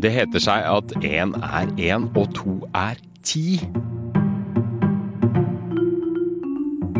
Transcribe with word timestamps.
Det 0.00 0.08
heter 0.14 0.40
seg 0.40 0.64
at 0.64 0.92
én 1.04 1.34
er 1.44 1.70
én 1.76 2.06
og 2.16 2.30
to 2.32 2.54
er 2.72 2.96
ti. 3.26 3.58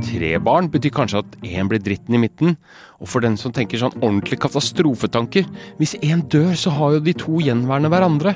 Tre 0.04 0.32
barn 0.44 0.68
betyr 0.72 0.92
kanskje 0.92 1.22
at 1.22 1.38
én 1.40 1.70
blir 1.70 1.80
dritten 1.80 2.18
i 2.18 2.20
midten. 2.20 2.58
Og 3.00 3.08
for 3.08 3.24
den 3.24 3.38
som 3.40 3.54
tenker 3.56 3.80
sånn 3.80 3.96
ordentlig 4.02 4.40
katastrofetanker, 4.42 5.48
hvis 5.80 5.96
én 6.04 6.26
dør, 6.28 6.52
så 6.52 6.74
har 6.76 6.98
jo 6.98 7.02
de 7.06 7.16
to 7.16 7.40
gjenværende 7.40 7.88
hverandre. 7.92 8.34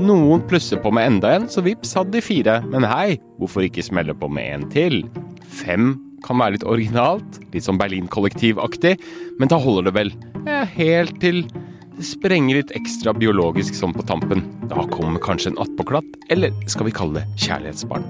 Noen 0.00 0.44
plusser 0.50 0.80
på 0.82 0.92
med 0.92 1.14
enda 1.14 1.32
en, 1.38 1.48
så 1.48 1.64
vips 1.64 1.96
hadde 1.96 2.18
de 2.18 2.24
fire. 2.24 2.60
Men 2.68 2.84
hei, 2.88 3.16
hvorfor 3.40 3.64
ikke 3.64 3.84
smelle 3.86 4.16
på 4.16 4.28
med 4.28 4.58
en 4.58 4.68
til? 4.72 5.02
Fem 5.48 5.94
kan 6.26 6.36
være 6.36 6.58
litt 6.58 6.68
originalt, 6.68 7.40
litt 7.54 7.64
sånn 7.64 7.80
Berlin-kollektivaktig, 7.80 8.98
men 9.40 9.48
da 9.48 9.56
holder 9.56 9.88
det 9.88 9.96
vel 9.96 10.12
ja, 10.46 10.64
helt 10.76 11.20
til 11.22 11.44
det 12.00 12.06
sprenger 12.08 12.56
litt 12.56 12.70
ekstra 12.72 13.12
biologisk 13.12 13.76
sånn 13.76 13.92
på 13.92 14.04
tampen. 14.08 14.46
Da 14.70 14.86
kommer 14.88 15.20
kanskje 15.20 15.52
en 15.52 15.60
attpåklatt, 15.60 16.06
eller 16.32 16.54
skal 16.70 16.88
vi 16.88 16.94
kalle 16.96 17.20
det 17.20 17.44
kjærlighetsbarn. 17.44 18.06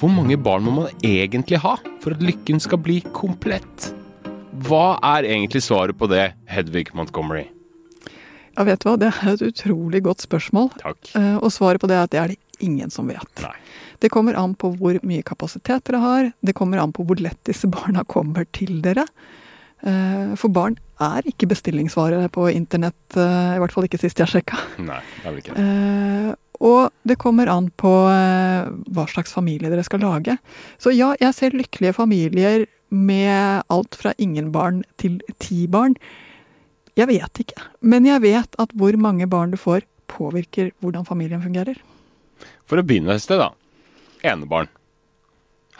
Hvor 0.00 0.12
mange 0.14 0.38
barn 0.40 0.64
må 0.64 0.72
man 0.78 1.02
egentlig 1.04 1.58
ha 1.60 1.74
for 2.00 2.14
at 2.14 2.22
lykken 2.24 2.62
skal 2.62 2.80
bli 2.80 3.00
komplett? 3.12 3.90
Hva 4.64 5.00
er 5.16 5.26
egentlig 5.28 5.64
svaret 5.66 5.98
på 5.98 6.06
det, 6.08 6.30
Hedvig 6.48 6.92
Montgomery? 6.96 7.48
Ja, 8.56 8.64
vet 8.68 8.80
du 8.82 8.88
hva, 8.88 8.96
det 9.00 9.10
er 9.10 9.34
et 9.34 9.44
utrolig 9.44 10.02
godt 10.06 10.22
spørsmål. 10.24 10.70
Takk. 10.80 11.12
Eh, 11.16 11.36
Og 11.40 11.52
svaret 11.52 11.82
på 11.82 11.90
det 11.90 11.98
er 11.98 12.06
at 12.06 12.14
det 12.14 12.20
er 12.22 12.32
det 12.32 12.40
ingen 12.64 12.90
som 12.90 13.08
vet. 13.10 13.42
Nei. 13.44 13.54
Det 14.00 14.08
kommer 14.12 14.36
an 14.40 14.54
på 14.56 14.70
hvor 14.80 14.96
mye 15.04 15.22
kapasitet 15.26 15.84
dere 15.88 16.00
har. 16.00 16.30
Det 16.40 16.54
kommer 16.56 16.80
an 16.80 16.92
på 16.96 17.04
hvor 17.04 17.20
lett 17.20 17.40
disse 17.48 17.68
barna 17.68 18.04
kommer 18.08 18.46
til 18.56 18.80
dere. 18.84 19.04
Eh, 19.82 20.34
For 20.40 20.52
barn 20.52 20.76
er 21.00 21.24
ikke 21.28 21.48
bestillingsvare 21.48 22.26
på 22.32 22.46
internett, 22.52 23.16
eh, 23.16 23.56
i 23.56 23.60
hvert 23.62 23.72
fall 23.72 23.86
ikke 23.88 24.00
sist 24.00 24.20
jeg 24.20 24.28
sjekka. 24.28 24.58
Nei, 24.78 25.00
det 25.20 25.26
er 25.26 25.30
vel 25.30 25.42
ikke 25.42 25.56
det. 25.56 25.66
Eh, 25.66 26.34
Og 26.60 26.90
det 27.08 27.16
kommer 27.16 27.48
an 27.48 27.70
på 27.80 27.88
hva 27.88 29.06
slags 29.08 29.32
familie 29.32 29.70
dere 29.72 29.84
skal 29.86 30.02
lage. 30.04 30.34
Så 30.76 30.92
ja, 30.92 31.14
jeg 31.20 31.32
ser 31.32 31.56
lykkelige 31.56 31.94
familier 31.96 32.66
med 32.92 33.62
alt 33.72 33.96
fra 33.96 34.12
ingen 34.18 34.50
barn 34.52 34.82
til 35.00 35.22
ti 35.40 35.66
barn. 35.66 35.94
Jeg 36.98 37.08
vet 37.08 37.40
ikke, 37.46 37.62
men 37.80 38.04
jeg 38.04 38.20
vet 38.20 38.58
at 38.60 38.74
hvor 38.76 38.92
mange 39.00 39.24
barn 39.30 39.54
du 39.54 39.56
får, 39.56 39.86
påvirker 40.10 40.72
hvordan 40.82 41.06
familien 41.08 41.40
fungerer. 41.40 41.78
For 42.70 42.78
å 42.78 42.86
begynne 42.86 43.16
et 43.18 43.24
sted, 43.24 43.40
da. 43.42 43.50
Enebarn. 44.22 44.70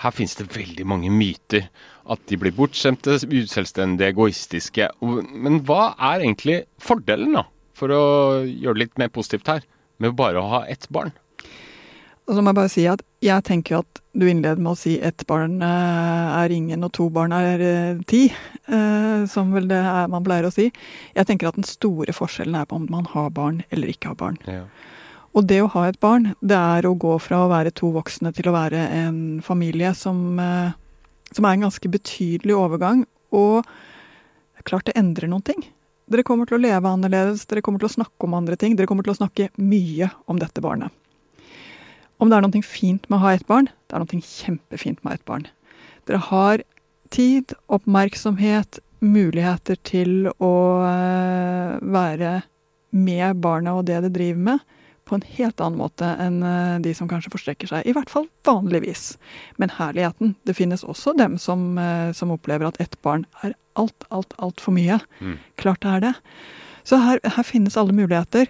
Her 0.01 0.15
finnes 0.17 0.35
det 0.39 0.49
veldig 0.51 0.87
mange 0.89 1.13
myter. 1.13 1.69
At 2.11 2.23
de 2.27 2.39
blir 2.41 2.55
bortskjemte, 2.57 3.21
uselvstendige, 3.31 4.11
egoistiske. 4.11 4.89
Men 5.01 5.61
hva 5.69 5.93
er 6.11 6.25
egentlig 6.25 6.65
fordelen, 6.83 7.37
da? 7.39 7.47
For 7.79 7.95
å 7.95 8.03
gjøre 8.43 8.75
det 8.75 8.83
litt 8.83 8.99
mer 9.01 9.13
positivt 9.15 9.53
her, 9.53 9.63
med 10.03 10.17
bare 10.19 10.41
å 10.41 10.51
ha 10.51 10.65
ett 10.73 10.89
barn? 10.91 11.15
Og 12.31 12.37
så 12.37 12.43
må 12.43 12.53
jeg 12.53 12.59
bare 12.61 12.71
si 12.71 12.83
at 12.87 13.01
jeg 13.25 13.43
tenker 13.47 13.75
jo 13.75 13.81
at 13.83 14.01
du 14.15 14.25
innleder 14.27 14.61
med 14.63 14.73
å 14.73 14.79
si 14.79 14.97
ett 15.03 15.25
barn 15.31 15.61
eh, 15.67 16.37
er 16.41 16.53
ingen 16.55 16.87
og 16.87 16.93
to 16.95 17.09
barn 17.13 17.35
er 17.35 17.63
eh, 17.65 18.03
ti, 18.11 18.25
eh, 18.71 19.25
som 19.31 19.51
vel 19.55 19.67
det 19.71 19.79
er 19.79 20.11
man 20.11 20.23
pleier 20.27 20.47
å 20.47 20.53
si. 20.55 20.69
Jeg 21.17 21.27
tenker 21.27 21.51
at 21.51 21.59
den 21.59 21.67
store 21.67 22.15
forskjellen 22.15 22.59
er 22.59 22.69
på 22.71 22.79
om 22.79 22.87
man 22.91 23.09
har 23.13 23.33
barn 23.35 23.65
eller 23.71 23.91
ikke 23.91 24.13
har 24.13 24.21
barn. 24.21 24.39
Ja. 24.47 24.65
Og 25.37 25.47
det 25.47 25.61
å 25.63 25.71
ha 25.77 25.87
et 25.87 26.01
barn, 26.03 26.33
det 26.43 26.59
er 26.59 26.87
å 26.89 26.97
gå 26.99 27.15
fra 27.23 27.45
å 27.45 27.51
være 27.53 27.71
to 27.77 27.93
voksne 27.95 28.33
til 28.35 28.51
å 28.51 28.55
være 28.57 28.81
en 29.05 29.19
familie 29.47 29.93
som, 29.95 30.39
eh, 30.39 30.73
som 31.31 31.45
er 31.45 31.55
en 31.55 31.69
ganske 31.69 31.89
betydelig 31.89 32.57
overgang. 32.57 33.07
Og 33.33 33.65
klart 34.65 34.87
det 34.87 34.97
endrer 34.99 35.31
noen 35.31 35.45
ting. 35.45 35.63
Dere 36.11 36.25
kommer 36.27 36.49
til 36.49 36.59
å 36.59 36.63
leve 36.65 36.91
annerledes, 36.91 37.47
dere 37.47 37.63
kommer 37.63 37.79
til 37.79 37.89
å 37.89 37.95
snakke 37.95 38.27
om 38.27 38.35
andre 38.35 38.57
ting. 38.57 38.75
Dere 38.75 38.89
kommer 38.91 39.07
til 39.07 39.15
å 39.15 39.21
snakke 39.21 39.49
mye 39.57 40.11
om 40.27 40.39
dette 40.39 40.61
barnet. 40.61 40.91
Om 42.21 42.29
det 42.29 42.37
er 42.37 42.45
noe 42.45 42.63
fint 42.67 43.07
med 43.09 43.21
å 43.21 43.23
ha 43.23 43.33
et 43.33 43.47
barn, 43.47 43.71
det 43.89 43.97
er 43.97 44.03
noe 44.03 44.21
kjempefint 44.27 44.99
med 45.01 45.07
å 45.07 45.13
ha 45.13 45.15
et 45.15 45.25
barn. 45.25 45.47
Dere 46.07 46.19
har 46.27 46.65
tid, 47.15 47.55
oppmerksomhet, 47.71 48.81
muligheter 49.01 49.79
til 49.87 50.29
å 50.37 50.53
eh, 50.85 51.79
være 51.81 52.43
med 52.91 53.41
barnet 53.41 53.79
og 53.79 53.87
det 53.89 54.03
det 54.05 54.13
driver 54.19 54.45
med, 54.51 54.67
på 55.11 55.19
en 55.19 55.27
helt 55.27 55.61
annen 55.61 55.81
måte 55.81 56.07
enn 56.23 56.39
eh, 56.47 56.79
de 56.85 56.93
som 56.95 57.09
kanskje 57.11 57.33
forstrekker 57.35 57.71
seg. 57.71 57.87
I 57.89 57.95
hvert 57.97 58.11
fall 58.13 58.29
vanligvis. 58.47 59.17
Men 59.59 59.75
herligheten. 59.75 60.37
Det 60.47 60.55
finnes 60.59 60.87
også 60.87 61.17
dem 61.19 61.35
som, 61.43 61.73
eh, 61.83 62.13
som 62.17 62.31
opplever 62.31 62.69
at 62.69 62.79
ett 62.83 62.95
barn 63.03 63.27
er 63.43 63.57
alt, 63.81 64.07
alt, 64.15 64.37
altfor 64.39 64.77
mye. 64.77 65.01
Mm. 65.19 65.39
Klart 65.59 65.83
det 65.83 65.97
er 65.97 66.05
det. 66.05 66.15
Så 66.87 67.01
her, 67.03 67.19
her 67.27 67.47
finnes 67.47 67.79
alle 67.81 67.97
muligheter. 67.97 68.47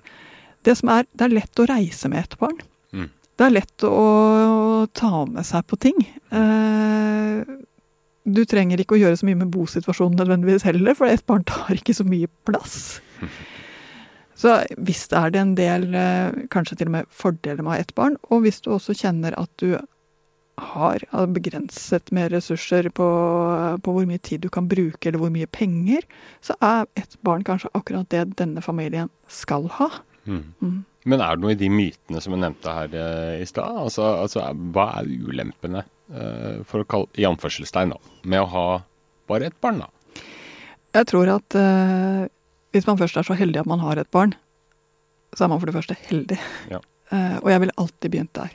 Det 0.69 0.77
som 0.77 0.93
er, 0.93 1.09
det 1.17 1.27
er 1.27 1.39
lett 1.39 1.63
å 1.63 1.69
reise 1.71 2.13
med 2.13 2.27
et 2.27 2.39
barn. 2.41 2.61
Mm. 2.93 3.09
Det 3.41 3.47
er 3.47 3.57
lett 3.57 3.89
å 3.89 4.05
ta 4.93 5.25
med 5.25 5.49
seg 5.49 5.65
på 5.71 5.81
ting. 5.81 5.97
Eh, 6.29 7.57
du 8.31 8.43
trenger 8.45 8.83
ikke 8.83 8.99
å 8.99 9.01
gjøre 9.01 9.17
så 9.17 9.27
mye 9.27 9.41
med 9.41 9.53
bosituasjonen 9.55 10.21
nødvendigvis 10.21 10.67
heller, 10.69 10.93
for 10.99 11.09
et 11.09 11.25
barn 11.29 11.47
tar 11.49 11.73
ikke 11.81 11.97
så 11.97 12.05
mye 12.05 12.29
plass. 12.49 13.01
Så 14.41 14.57
visst 14.81 15.13
er 15.13 15.33
det 15.33 15.41
en 15.41 15.55
del, 15.59 15.91
eh, 15.95 16.47
kanskje 16.53 16.81
til 16.81 16.89
og 16.89 16.97
med 16.97 17.09
fordeler 17.13 17.61
med 17.61 17.71
å 17.71 17.75
ha 17.75 17.81
ett 17.83 17.95
barn, 17.95 18.17
og 18.31 18.47
hvis 18.47 18.63
du 18.65 18.71
også 18.73 18.97
kjenner 18.97 19.37
at 19.37 19.51
du 19.61 19.75
har 20.61 21.05
begrenset 21.33 22.11
med 22.13 22.33
ressurser 22.35 22.91
på, 22.93 23.07
på 23.85 23.95
hvor 23.95 24.07
mye 24.09 24.21
tid 24.23 24.45
du 24.45 24.51
kan 24.53 24.69
bruke, 24.69 25.09
eller 25.09 25.23
hvor 25.23 25.33
mye 25.33 25.49
penger, 25.49 26.05
så 26.45 26.57
er 26.61 26.89
ett 27.01 27.17
barn 27.27 27.45
kanskje 27.47 27.73
akkurat 27.77 28.09
det 28.13 28.27
denne 28.41 28.63
familien 28.65 29.11
skal 29.29 29.69
ha. 29.79 29.91
Mm. 30.25 30.43
Mm. 30.61 30.81
Men 31.09 31.23
er 31.25 31.37
det 31.37 31.45
noe 31.45 31.55
i 31.55 31.61
de 31.61 31.71
mytene 31.73 32.21
som 32.21 32.37
jeg 32.37 32.43
nevnte 32.43 32.75
her 32.77 32.97
eh, 32.97 33.39
i 33.41 33.49
stad? 33.49 33.79
Altså, 33.87 34.05
altså, 34.27 34.45
hva 34.75 34.91
er 35.01 35.09
ulempene, 35.09 35.85
eh, 36.13 36.61
for 36.69 36.85
å 36.85 36.89
kalle, 36.89 37.09
i 37.17 37.29
anførselstegn, 37.29 37.95
da, 37.95 38.19
med 38.29 38.45
å 38.45 38.51
ha 38.53 38.67
bare 39.31 39.49
ett 39.49 39.61
barn, 39.65 39.81
da? 39.85 39.89
Jeg 40.97 41.07
tror 41.07 41.31
at 41.39 41.57
eh, 41.57 42.29
hvis 42.75 42.87
man 42.87 42.99
først 43.01 43.19
er 43.19 43.27
så 43.27 43.37
heldig 43.39 43.63
at 43.63 43.71
man 43.71 43.83
har 43.83 43.99
et 44.01 44.11
barn, 44.15 44.35
så 45.37 45.45
er 45.45 45.53
man 45.53 45.61
for 45.63 45.71
det 45.71 45.77
første 45.77 45.97
heldig. 46.09 46.39
Ja. 46.71 46.83
Uh, 47.11 47.37
og 47.43 47.51
jeg 47.53 47.65
ville 47.65 47.79
alltid 47.81 48.13
begynt 48.13 48.35
der. 48.39 48.55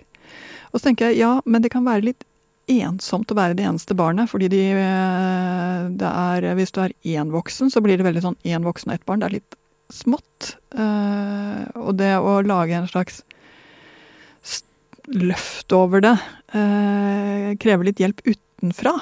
Og 0.71 0.79
så 0.79 0.89
tenker 0.89 1.11
jeg 1.11 1.21
ja, 1.23 1.37
men 1.45 1.63
det 1.63 1.71
kan 1.71 1.85
være 1.87 2.09
litt 2.09 2.25
ensomt 2.71 3.29
å 3.29 3.37
være 3.37 3.55
det 3.57 3.65
eneste 3.67 3.95
barnet, 3.97 4.29
fordi 4.31 4.49
de, 4.49 4.61
eh, 4.73 5.83
det 5.93 6.09
er 6.09 6.55
Hvis 6.57 6.73
du 6.73 6.81
er 6.81 6.95
én 7.05 7.29
voksen, 7.31 7.69
så 7.69 7.81
blir 7.81 7.97
det 7.97 8.07
veldig 8.07 8.23
sånn 8.23 8.37
én 8.43 8.65
voksen 8.65 8.89
og 8.89 8.95
ett 8.95 9.05
barn. 9.05 9.21
Det 9.21 9.27
er 9.27 9.37
litt 9.37 9.55
smått. 9.93 10.55
Uh, 10.73 11.69
og 11.77 11.95
det 11.99 12.15
å 12.17 12.41
lage 12.41 12.73
en 12.73 12.89
slags 12.89 13.21
løft 15.05 15.69
over 15.77 16.01
det 16.01 16.15
uh, 16.55 17.53
krever 17.61 17.85
litt 17.85 18.01
hjelp 18.01 18.23
utenfra. 18.25 18.95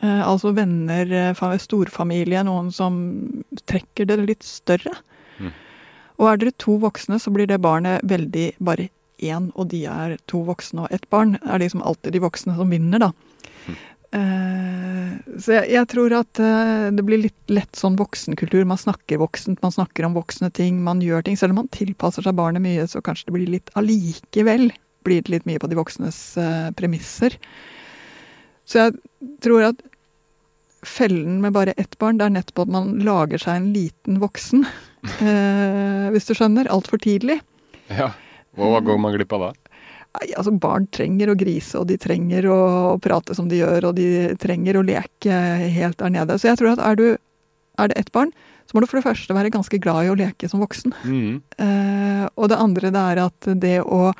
Eh, 0.00 0.22
altså 0.24 0.54
venner, 0.56 1.12
eh, 1.12 1.58
storfamilie, 1.60 2.44
noen 2.44 2.70
som 2.72 2.94
trekker 3.68 4.08
det 4.08 4.16
litt 4.24 4.46
større. 4.46 4.94
Mm. 5.38 5.52
Og 6.18 6.28
er 6.28 6.40
dere 6.40 6.56
to 6.56 6.78
voksne, 6.80 7.20
så 7.20 7.32
blir 7.32 7.46
det 7.46 7.60
barnet 7.60 8.00
veldig 8.04 8.54
bare 8.58 8.88
én, 9.20 9.50
og 9.54 9.68
de 9.68 9.84
er 9.84 10.16
to 10.26 10.42
voksne 10.44 10.86
og 10.86 10.92
ett 10.92 11.08
barn. 11.10 11.36
Det 11.36 11.50
er 11.52 11.60
liksom 11.60 11.82
alltid 11.82 12.12
de 12.12 12.24
voksne 12.24 12.56
som 12.56 12.70
vinner, 12.70 12.98
da. 12.98 13.12
Eh, 14.10 15.10
så 15.38 15.52
jeg, 15.54 15.68
jeg 15.70 15.86
tror 15.92 16.12
at 16.18 16.40
eh, 16.42 16.88
det 16.90 17.04
blir 17.06 17.20
litt 17.22 17.52
lett 17.52 17.76
sånn 17.78 17.98
voksenkultur. 18.00 18.64
Man 18.66 18.80
snakker 18.80 19.20
voksent, 19.22 19.60
man 19.62 19.74
snakker 19.74 20.08
om 20.08 20.16
voksne 20.16 20.50
ting, 20.50 20.80
man 20.82 21.02
gjør 21.04 21.22
ting. 21.26 21.36
Selv 21.38 21.54
om 21.54 21.62
man 21.62 21.74
tilpasser 21.76 22.26
seg 22.26 22.38
barnet 22.38 22.64
mye, 22.64 22.88
så 22.90 23.04
kanskje 23.04 23.28
det 23.28 23.36
blir 23.36 23.52
litt 23.58 23.70
allikevel 23.78 24.70
blir 25.06 25.22
det 25.24 25.32
litt 25.32 25.46
mye 25.48 25.60
på 25.60 25.70
de 25.70 25.78
voksnes 25.78 26.18
eh, 26.40 26.70
premisser. 26.76 27.36
Så 28.68 28.82
jeg 28.82 28.98
tror 29.44 29.70
at 29.70 29.80
fellen 30.86 31.40
med 31.40 31.52
bare 31.52 31.74
ett 31.76 31.98
barn, 31.98 32.18
det 32.18 32.26
er 32.26 32.34
nettopp 32.34 32.64
at 32.64 32.72
man 32.72 32.92
lager 33.04 33.40
seg 33.42 33.58
en 33.58 33.72
liten 33.76 34.22
voksen. 34.22 34.66
Eh, 35.00 36.10
hvis 36.12 36.26
du 36.28 36.34
skjønner. 36.36 36.68
Altfor 36.68 37.00
tidlig. 37.00 37.38
Ja. 37.88 38.10
Hva 38.52 38.82
går 38.84 38.98
man 39.00 39.14
glipp 39.14 39.30
av 39.32 39.46
da? 39.46 39.70
Nei, 40.18 40.26
altså 40.36 40.52
Barn 40.60 40.84
trenger 40.92 41.30
å 41.32 41.36
grise, 41.40 41.78
og 41.80 41.86
de 41.88 41.96
trenger 41.96 42.44
å 42.52 42.58
prate 43.00 43.32
som 43.38 43.48
de 43.48 43.62
gjør, 43.62 43.86
og 43.88 43.96
de 43.96 44.34
trenger 44.42 44.76
å 44.76 44.84
leke 44.84 45.38
helt 45.72 45.96
der 46.02 46.12
nede. 46.12 46.36
Så 46.36 46.50
jeg 46.50 46.60
tror 46.60 46.74
at 46.74 46.82
er, 46.84 47.00
du, 47.00 47.06
er 47.80 47.88
det 47.88 47.96
ett 47.96 48.12
barn, 48.12 48.34
så 48.68 48.76
må 48.76 48.84
du 48.84 48.90
for 48.90 49.00
det 49.00 49.06
første 49.06 49.36
være 49.36 49.54
ganske 49.54 49.80
glad 49.80 50.04
i 50.04 50.12
å 50.12 50.18
leke 50.20 50.52
som 50.52 50.60
voksen. 50.60 50.92
Mm. 51.00 51.40
Eh, 51.64 52.24
og 52.34 52.52
det 52.52 52.60
andre 52.60 52.92
det 52.92 53.08
er 53.14 53.24
at 53.24 53.52
det 53.64 53.76
å 53.80 54.12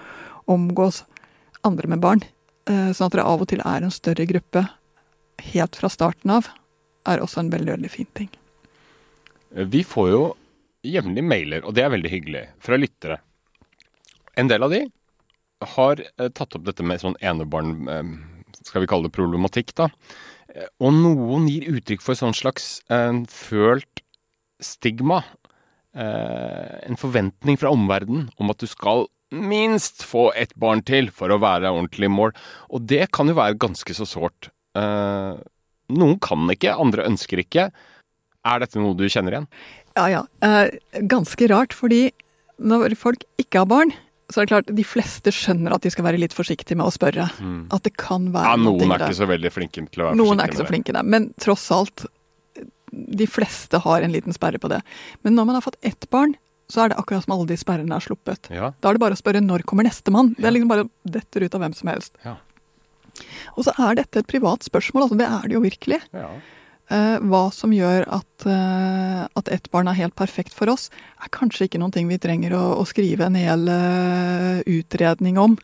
omgås 0.50 1.04
andre 1.66 1.92
med 1.92 2.00
barn, 2.00 2.24
eh, 2.70 2.88
sånn 2.96 3.10
at 3.10 3.18
dere 3.18 3.28
av 3.28 3.44
og 3.44 3.52
til 3.52 3.60
er 3.60 3.84
en 3.84 3.92
større 3.94 4.24
gruppe 4.30 4.64
helt 5.52 5.78
fra 5.78 5.90
starten 5.92 6.32
av, 6.36 6.50
er 7.08 7.22
også 7.24 7.42
en 7.42 7.52
veldig, 7.52 7.74
veldig 7.78 7.90
fin 7.92 8.08
ting. 8.16 8.30
Vi 9.50 9.82
får 9.86 10.10
jo 10.12 10.22
jevnlig 10.86 11.24
mailer, 11.26 11.64
og 11.66 11.74
det 11.76 11.84
er 11.84 11.92
veldig 11.92 12.12
hyggelig, 12.12 12.44
fra 12.62 12.78
lyttere. 12.78 13.20
En 14.38 14.48
del 14.48 14.62
av 14.64 14.72
de 14.72 14.84
har 15.76 16.00
eh, 16.00 16.28
tatt 16.32 16.56
opp 16.56 16.66
dette 16.68 16.84
med 16.86 17.02
sånn 17.02 17.18
enebarn, 17.20 17.74
skal 18.64 18.84
vi 18.84 18.90
kalle 18.90 19.08
det 19.08 19.16
problematikk, 19.16 19.74
da. 19.76 19.90
Eh, 20.54 20.68
Og 20.80 20.94
noen 20.96 21.48
gir 21.50 21.68
uttrykk 21.74 22.04
for 22.04 22.18
sånn 22.18 22.36
slags 22.36 22.80
eh, 22.92 23.22
følt 23.30 24.04
stigma. 24.60 25.22
Eh, 25.96 26.86
en 26.86 27.00
forventning 27.00 27.58
fra 27.60 27.72
omverdenen 27.74 28.28
om 28.38 28.52
at 28.52 28.62
du 28.62 28.68
skal 28.70 29.08
minst 29.30 30.02
få 30.06 30.30
ett 30.34 30.54
barn 30.58 30.82
til 30.86 31.10
for 31.14 31.30
å 31.30 31.40
være 31.42 31.70
ordentlig 31.70 32.10
mål. 32.10 32.34
Og 32.70 32.86
det 32.90 33.10
kan 33.14 33.30
jo 33.30 33.38
være 33.38 33.58
ganske 33.62 33.94
så 33.94 34.06
sårt. 34.08 34.50
Eh, 34.78 35.40
noen 35.90 36.18
kan 36.22 36.44
ikke, 36.54 36.76
andre 36.78 37.06
ønsker 37.08 37.42
ikke. 37.42 37.70
Er 38.46 38.62
dette 38.62 38.78
noe 38.80 38.94
du 38.96 39.04
kjenner 39.10 39.34
igjen? 39.36 39.48
Ja, 39.98 40.04
ja. 40.08 40.20
Uh, 40.40 40.70
ganske 41.10 41.48
rart, 41.50 41.74
fordi 41.76 42.12
når 42.62 42.94
folk 42.96 43.24
ikke 43.40 43.64
har 43.64 43.68
barn, 43.68 43.90
så 44.30 44.40
er 44.40 44.46
det 44.46 44.52
klart 44.52 44.70
de 44.78 44.84
fleste 44.86 45.32
skjønner 45.34 45.74
at 45.74 45.82
de 45.82 45.90
skal 45.90 46.06
være 46.06 46.20
litt 46.22 46.32
forsiktige 46.36 46.78
med 46.78 46.86
å 46.86 46.94
spørre. 46.94 47.26
At 47.74 47.82
det 47.82 47.96
kan 47.98 48.28
være 48.30 48.52
Ja, 48.52 48.60
noen 48.60 48.84
noe 48.86 48.94
er 48.96 49.08
ikke 49.08 49.18
så 49.18 49.26
veldig 49.28 49.50
flinke 49.52 49.82
til 49.90 50.04
å 50.04 50.06
være 50.12 50.18
Noen 50.20 50.38
er 50.38 50.46
ikke 50.52 50.60
så 50.60 50.66
det. 50.66 50.70
flinke. 50.70 51.02
Men 51.02 51.26
tross 51.42 51.66
alt, 51.74 52.04
de 52.94 53.26
fleste 53.26 53.80
har 53.82 54.06
en 54.06 54.14
liten 54.14 54.32
sperre 54.36 54.60
på 54.62 54.70
det. 54.70 54.78
Men 55.26 55.34
når 55.34 55.48
man 55.50 55.58
har 55.58 55.66
fått 55.66 55.80
ett 55.82 56.06
barn, 56.14 56.36
så 56.70 56.84
er 56.84 56.92
det 56.92 57.00
akkurat 57.02 57.26
som 57.26 57.34
alle 57.34 57.48
de 57.50 57.58
sperrene 57.58 57.96
er 57.98 58.04
sluppet. 58.06 58.46
Ja, 58.54 58.70
Da 58.78 58.92
er 58.92 58.94
det 58.94 59.02
bare 59.02 59.18
å 59.18 59.20
spørre 59.20 59.42
når 59.42 59.66
kommer 59.66 59.82
nestemann. 59.88 60.36
Det 60.38 60.46
er 60.46 60.54
liksom 60.54 60.70
bare 60.70 60.86
detter 61.02 61.42
ut 61.48 61.54
av 61.58 61.64
hvem 61.66 61.74
som 61.74 61.90
helst. 61.90 62.14
ja, 62.24 62.36
Og 63.56 63.66
så 63.66 63.74
er 63.76 64.00
dette 64.00 64.22
et 64.22 64.30
privat 64.30 64.64
spørsmål, 64.66 65.08
altså 65.08 65.20
det 65.20 65.28
er 65.28 65.46
det 65.48 65.58
jo 65.58 65.66
virkelig. 65.66 66.00
ja. 66.16 66.32
Eh, 66.90 67.20
hva 67.22 67.44
som 67.54 67.70
gjør 67.70 68.02
at, 68.10 68.46
eh, 68.50 69.22
at 69.38 69.48
ett 69.54 69.68
barn 69.70 69.86
er 69.86 69.94
helt 69.94 70.16
perfekt 70.18 70.56
for 70.56 70.66
oss, 70.72 70.88
er 71.22 71.30
kanskje 71.30 71.68
ikke 71.68 71.78
noen 71.78 71.92
ting 71.94 72.08
vi 72.10 72.18
trenger 72.18 72.56
å, 72.58 72.62
å 72.82 72.86
skrive 72.88 73.28
en 73.28 73.38
hel 73.38 73.68
eh, 73.70 74.58
utredning 74.66 75.38
om 75.38 75.54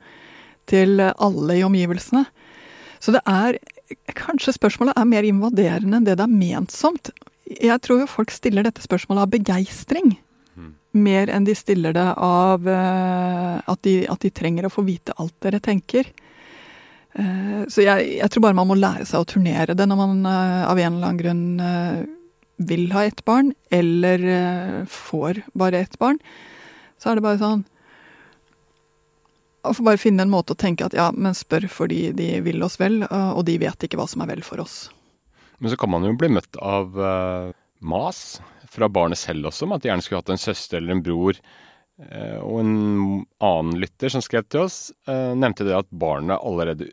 til 0.70 1.02
alle 1.02 1.56
i 1.58 1.64
omgivelsene. 1.66 2.26
Så 3.02 3.14
det 3.14 3.24
er 3.26 3.58
Kanskje 4.18 4.50
spørsmålet 4.50 4.96
er 4.98 5.04
mer 5.06 5.22
invaderende 5.22 6.00
enn 6.00 6.06
det 6.08 6.16
det 6.18 6.24
er 6.24 6.32
ment 6.32 6.72
som. 6.74 6.96
Jeg 7.46 7.76
tror 7.86 8.00
jo 8.00 8.08
folk 8.10 8.32
stiller 8.34 8.66
dette 8.66 8.82
spørsmålet 8.82 9.22
av 9.22 9.30
begeistring. 9.30 10.16
Mer 10.90 11.30
enn 11.30 11.46
de 11.46 11.54
stiller 11.54 11.94
det 11.94 12.06
av 12.18 12.66
at, 12.66 13.78
de, 13.86 13.94
at 14.10 14.26
de 14.26 14.32
trenger 14.34 14.66
å 14.66 14.72
få 14.74 14.82
vite 14.88 15.14
alt 15.22 15.36
dere 15.46 15.62
tenker. 15.62 16.10
Eh, 17.16 17.62
Så 17.72 17.84
jeg, 17.84 18.10
jeg 18.18 18.32
tror 18.32 18.44
bare 18.44 18.58
man 18.58 18.68
må 18.68 18.76
lære 18.78 19.06
seg 19.08 19.22
å 19.22 19.28
turnere 19.28 19.76
det 19.76 19.86
når 19.88 20.00
man 20.00 20.28
eh, 20.28 20.64
av 20.68 20.78
en 20.78 20.98
eller 20.98 21.08
annen 21.08 21.20
grunn 21.22 21.44
eh, 21.60 22.02
vil 22.56 22.86
ha 22.94 23.04
ett 23.04 23.22
barn, 23.28 23.50
eller 23.68 24.22
får 24.88 25.42
bare 25.52 25.82
ett 25.84 25.98
barn. 26.00 26.16
Så 26.96 27.10
er 27.10 27.18
det 27.18 27.24
bare 27.26 27.36
sånn 27.36 27.66
Å 29.66 29.74
få 29.76 29.84
bare 29.84 30.00
finne 30.00 30.24
en 30.24 30.32
måte 30.32 30.54
å 30.54 30.56
tenke 30.56 30.86
at 30.86 30.96
ja, 30.96 31.10
men 31.12 31.36
spør 31.36 31.66
fordi 31.68 32.14
de 32.16 32.30
vil 32.46 32.64
oss 32.64 32.78
vel, 32.80 33.02
og 33.10 33.42
de 33.44 33.58
vet 33.60 33.84
ikke 33.84 33.98
hva 33.98 34.06
som 34.08 34.22
er 34.22 34.30
vel 34.30 34.44
for 34.46 34.62
oss. 34.62 34.86
Men 35.58 35.72
så 35.72 35.78
kan 35.80 35.90
man 35.90 36.04
jo 36.06 36.14
bli 36.16 36.30
møtt 36.32 36.56
av 36.62 36.94
uh, 36.94 37.50
mas 37.80 38.38
fra 38.72 38.88
barnet 38.88 39.18
selv 39.18 39.50
også, 39.50 39.66
om 39.66 39.74
at 39.76 39.82
de 39.82 39.90
gjerne 39.90 40.04
skulle 40.06 40.20
hatt 40.22 40.32
en 40.34 40.40
søster 40.40 40.78
eller 40.78 40.96
en 40.96 41.02
bror. 41.04 41.40
Uh, 41.98 42.38
og 42.44 42.60
en 42.60 42.72
annen 43.42 43.80
lytter 43.82 44.12
som 44.12 44.24
skrev 44.24 44.46
til 44.46 44.66
oss, 44.66 44.92
uh, 45.10 45.34
nevnte 45.34 45.66
det 45.66 45.76
at 45.76 45.90
barnet 45.90 46.38
allerede 46.38 46.92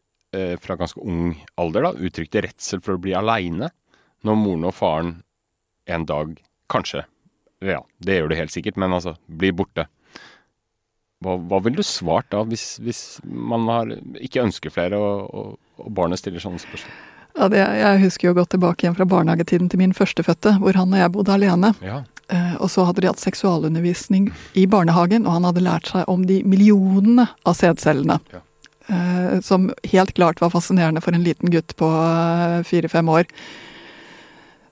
fra 0.62 0.76
ganske 0.80 1.00
ung 1.04 1.34
alder 1.62 1.86
da, 1.88 1.92
uttrykte 1.94 2.42
redsel 2.46 2.82
for 2.82 2.96
å 2.98 3.02
bli 3.04 3.14
aleine 3.18 3.70
når 4.26 4.38
moren 4.40 4.68
og 4.70 4.74
faren 4.78 5.12
en 5.92 6.06
dag 6.10 6.38
kanskje 6.72 7.04
Ja, 7.64 7.82
det 8.04 8.18
gjør 8.18 8.32
det 8.32 8.38
helt 8.42 8.52
sikkert, 8.52 8.76
men 8.82 8.92
altså 8.96 9.14
blir 9.28 9.54
borte. 9.56 9.86
Hva, 11.24 11.38
hva 11.40 11.60
ville 11.64 11.80
du 11.80 11.86
svart 11.88 12.28
da, 12.34 12.42
hvis, 12.44 12.78
hvis 12.84 13.02
man 13.24 13.68
har, 13.72 13.94
ikke 14.20 14.42
ønsker 14.44 14.74
flere, 14.74 14.98
og, 15.00 15.30
og, 15.32 15.54
og 15.80 15.92
barnet 15.96 16.20
stiller 16.20 16.44
sånne 16.44 16.60
spørsmål? 16.60 16.98
Ja, 17.38 17.48
det, 17.50 17.62
jeg 17.80 18.02
husker 18.04 18.28
jo 18.30 18.34
godt 18.42 18.52
tilbake 18.54 18.84
igjen 18.84 18.98
fra 18.98 19.08
barnehagetiden 19.10 19.70
til 19.72 19.80
min 19.82 19.96
førstefødte, 19.96 20.58
hvor 20.62 20.76
han 20.78 20.92
og 20.94 21.00
jeg 21.00 21.14
bodde 21.16 21.34
alene. 21.38 21.72
Ja. 21.82 22.02
Eh, 22.30 22.58
Og 22.60 22.68
så 22.70 22.84
hadde 22.86 23.02
de 23.02 23.10
hatt 23.10 23.24
seksualundervisning 23.24 24.28
i 24.60 24.68
barnehagen, 24.70 25.24
og 25.26 25.38
han 25.40 25.48
hadde 25.48 25.64
lært 25.66 25.90
seg 25.94 26.12
om 26.12 26.28
de 26.30 26.42
millionene 26.44 27.30
av 27.48 27.56
sædcellene. 27.58 28.20
Ja. 28.36 28.44
Eh, 28.88 29.40
Som 29.42 29.72
helt 29.84 30.14
klart 30.14 30.42
var 30.42 30.50
fascinerende 30.50 31.02
for 31.02 31.16
en 31.16 31.24
liten 31.24 31.52
gutt 31.52 31.76
på 31.80 31.88
eh, 31.88 32.64
fire-fem 32.68 33.10
år. 33.10 33.30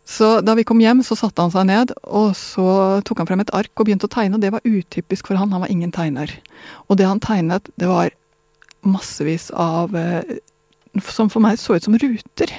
Så 0.05 0.41
da 0.43 0.55
vi 0.57 0.65
kom 0.67 0.81
hjem, 0.81 1.03
så 1.05 1.15
satte 1.15 1.43
han 1.43 1.53
seg 1.53 1.67
ned, 1.69 1.93
og 2.03 2.33
så 2.35 2.99
tok 3.07 3.21
han 3.21 3.29
frem 3.29 3.43
et 3.43 3.53
ark 3.55 3.71
og 3.77 3.87
begynte 3.87 4.09
å 4.09 4.11
tegne. 4.11 4.35
og 4.35 4.43
Det 4.43 4.51
var 4.51 4.65
utypisk 4.65 5.29
for 5.29 5.39
han, 5.39 5.53
han 5.53 5.63
var 5.63 5.71
ingen 5.71 5.93
tegner. 5.95 6.33
Og 6.89 6.97
det 6.99 7.07
han 7.07 7.21
tegnet, 7.23 7.69
det 7.79 7.87
var 7.87 8.11
massevis 8.81 9.51
av 9.53 9.95
eh, 9.95 10.39
Som 11.07 11.29
for 11.31 11.39
meg 11.39 11.55
så 11.61 11.77
ut 11.77 11.85
som 11.85 11.95
ruter. 11.95 12.51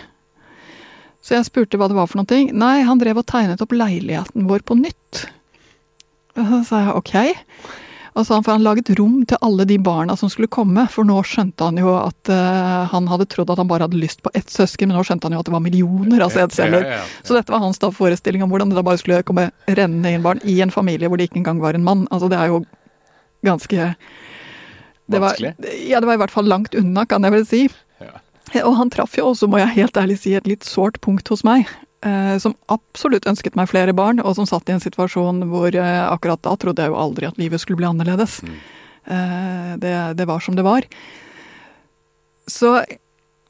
Så 1.21 1.37
jeg 1.37 1.45
spurte 1.45 1.77
hva 1.77 1.91
det 1.91 1.99
var 1.99 2.09
for 2.09 2.23
noe. 2.23 2.39
Nei, 2.57 2.81
han 2.87 2.99
drev 2.99 3.21
og 3.21 3.29
tegnet 3.29 3.61
opp 3.61 3.75
leiligheten 3.77 4.49
vår 4.49 4.65
på 4.65 4.79
nytt. 4.79 5.27
Og 6.39 6.49
så 6.49 6.63
sa 6.65 6.81
jeg 6.87 6.97
ok. 6.97 7.15
Og 8.13 8.27
så 8.27 8.37
han, 8.37 8.45
for 8.45 8.53
han 8.53 8.65
laget 8.65 8.91
rom 8.99 9.23
til 9.29 9.41
alle 9.41 9.65
de 9.69 9.79
barna 9.81 10.17
som 10.21 10.29
skulle 10.33 10.51
komme, 10.53 10.85
for 10.93 11.09
nå 11.09 11.17
skjønte 11.25 11.65
han 11.65 11.79
jo 11.81 11.95
at 11.97 12.29
uh, 12.29 12.85
han 12.93 13.09
hadde 13.09 13.29
trodd 13.33 13.53
at 13.55 13.63
han 13.63 13.71
bare 13.71 13.87
hadde 13.87 14.01
lyst 14.01 14.21
på 14.25 14.33
ett 14.37 14.53
søsken, 14.53 14.91
men 14.91 14.99
nå 14.99 15.05
skjønte 15.09 15.29
han 15.29 15.37
jo 15.39 15.41
at 15.41 15.49
det 15.49 15.55
var 15.55 15.65
millioner 15.65 16.27
av 16.27 16.35
sædceller. 16.35 16.85
Ja, 16.85 16.99
ja, 16.99 17.01
ja. 17.01 17.25
Så 17.25 17.39
dette 17.39 17.55
var 17.55 17.65
hans 17.65 17.81
da 17.81 17.89
forestilling 17.95 18.45
om 18.45 18.53
hvordan 18.53 18.73
det 18.73 18.77
da 18.77 18.85
bare 18.85 19.01
skulle 19.01 19.23
komme 19.25 19.49
rennende 19.65 20.13
inn 20.13 20.27
barn 20.27 20.43
i 20.45 20.59
en 20.65 20.75
familie 20.75 21.09
hvor 21.09 21.21
det 21.21 21.31
ikke 21.31 21.41
engang 21.41 21.63
var 21.65 21.79
en 21.79 21.89
mann. 21.89 22.05
Altså 22.13 22.29
det 22.33 22.41
er 22.41 22.53
jo 22.53 22.61
ganske 23.47 23.89
det 25.13 25.21
var, 25.21 25.37
ja, 25.41 26.01
det 26.01 26.07
var 26.07 26.15
i 26.15 26.21
hvert 26.23 26.33
fall 26.33 26.47
langt 26.49 26.77
unna, 26.79 27.05
kan 27.09 27.25
jeg 27.27 27.35
vel 27.35 27.47
si. 27.49 27.63
Ja. 28.01 28.21
Og 28.63 28.77
han 28.79 28.93
traff 28.93 29.17
jo 29.19 29.31
også, 29.33 29.49
må 29.51 29.61
jeg 29.61 29.75
helt 29.77 29.99
ærlig 29.99 30.21
si, 30.23 30.35
et 30.37 30.49
litt 30.49 30.65
sårt 30.69 31.01
punkt 31.05 31.29
hos 31.33 31.43
meg. 31.45 31.69
Eh, 32.03 32.37
som 32.43 32.57
absolutt 32.73 33.29
ønsket 33.31 33.55
meg 33.59 33.71
flere 33.71 33.95
barn, 33.95 34.19
og 34.19 34.35
som 34.35 34.49
satt 34.49 34.69
i 34.71 34.75
en 34.75 34.83
situasjon 34.83 35.45
hvor 35.51 35.71
eh, 35.71 36.01
akkurat 36.03 36.43
da 36.43 36.57
trodde 36.59 36.83
jeg 36.83 36.91
jo 36.91 36.99
aldri 36.99 37.29
at 37.29 37.39
livet 37.39 37.63
skulle 37.63 37.79
bli 37.79 37.91
annerledes. 37.91 38.41
Mm. 38.43 38.63
det, 39.83 39.95
det 40.15 40.27
var 40.31 40.39
som 40.39 40.55
det 40.55 40.63
var. 40.63 40.85
Så 42.47 42.77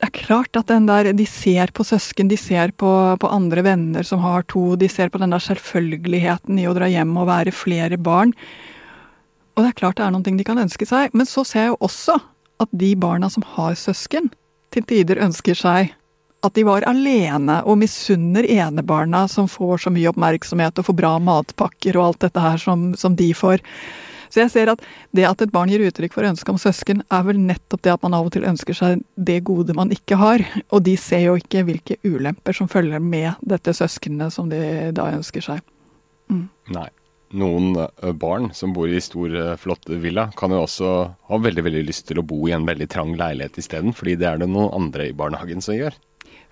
det 0.03 0.09
er 0.09 0.25
klart 0.27 0.57
at 0.57 0.67
den 0.67 0.89
der 0.89 1.13
De 1.13 1.27
ser 1.29 1.71
på 1.77 1.85
søsken, 1.85 2.27
de 2.27 2.37
ser 2.37 2.73
på, 2.75 2.91
på 3.21 3.29
andre 3.31 3.63
venner 3.63 4.03
som 4.03 4.19
har 4.25 4.43
to, 4.51 4.75
de 4.75 4.89
ser 4.89 5.13
på 5.13 5.21
den 5.23 5.31
der 5.31 5.45
selvfølgeligheten 5.45 6.59
i 6.59 6.67
å 6.67 6.73
dra 6.75 6.89
hjem 6.91 7.13
og 7.21 7.29
være 7.29 7.55
flere 7.55 8.01
barn. 8.01 8.33
Og 9.55 9.63
det 9.63 9.69
er 9.71 9.79
klart 9.79 10.01
det 10.01 10.07
er 10.09 10.15
noen 10.15 10.25
ting 10.27 10.41
de 10.41 10.49
kan 10.49 10.59
ønske 10.59 10.89
seg, 10.89 11.13
men 11.15 11.29
så 11.29 11.45
ser 11.47 11.69
jeg 11.69 11.75
jo 11.75 11.81
også 11.87 12.17
at 12.65 12.73
de 12.75 12.95
barna 12.99 13.31
som 13.31 13.45
har 13.55 13.77
søsken, 13.79 14.33
til 14.73 14.87
tider 14.89 15.21
ønsker 15.23 15.55
seg 15.55 15.93
at 16.43 16.55
de 16.59 16.65
var 16.67 16.87
alene 16.91 17.61
og 17.69 17.79
misunner 17.81 18.47
enebarna 18.51 19.27
som 19.31 19.51
får 19.51 19.85
så 19.85 19.93
mye 19.95 20.11
oppmerksomhet 20.11 20.81
og 20.81 20.89
får 20.89 20.99
bra 20.99 21.17
matpakker 21.23 21.99
og 21.99 22.07
alt 22.07 22.25
dette 22.27 22.43
her 22.43 22.59
som, 22.61 22.91
som 22.99 23.15
de 23.19 23.31
får. 23.37 23.63
Så 24.33 24.41
jeg 24.41 24.53
ser 24.55 24.71
at 24.73 24.81
det 25.13 25.27
at 25.29 25.43
et 25.45 25.53
barn 25.53 25.69
gir 25.69 25.83
uttrykk 25.85 26.15
for 26.15 26.25
ønske 26.25 26.49
om 26.49 26.61
søsken, 26.61 27.03
er 27.13 27.27
vel 27.27 27.37
nettopp 27.41 27.83
det 27.85 27.93
at 27.93 28.05
man 28.07 28.17
av 28.17 28.31
og 28.31 28.33
til 28.33 28.47
ønsker 28.49 28.77
seg 28.77 29.03
det 29.21 29.43
gode 29.45 29.77
man 29.77 29.93
ikke 29.93 30.17
har. 30.17 30.45
Og 30.73 30.81
de 30.87 30.97
ser 30.97 31.27
jo 31.27 31.37
ikke 31.37 31.67
hvilke 31.69 31.99
ulemper 32.01 32.57
som 32.57 32.71
følger 32.73 33.03
med 33.05 33.37
dette 33.45 33.75
søskenet 33.77 34.33
som 34.33 34.49
de 34.49 34.89
da 34.97 35.11
ønsker 35.13 35.45
seg. 35.45 35.61
Nei. 36.73 36.89
Noen 37.33 37.77
barn 38.21 38.51
som 38.53 38.75
bor 38.77 38.91
i 38.93 39.01
stor, 39.01 39.33
ø, 39.33 39.45
flott 39.57 39.89
villa, 39.89 40.27
kan 40.37 40.53
jo 40.53 40.59
også 40.67 40.89
ha 41.31 41.39
veldig 41.41 41.65
veldig 41.65 41.85
lyst 41.89 42.11
til 42.11 42.21
å 42.21 42.25
bo 42.29 42.43
i 42.45 42.53
en 42.53 42.67
veldig 42.69 42.89
trang 42.93 43.15
leilighet 43.17 43.57
isteden, 43.63 43.95
fordi 43.97 44.19
det 44.21 44.29
er 44.29 44.43
det 44.43 44.51
noen 44.53 44.69
andre 44.77 45.07
i 45.09 45.15
barnehagen 45.17 45.65
som 45.65 45.79
gjør. 45.79 45.97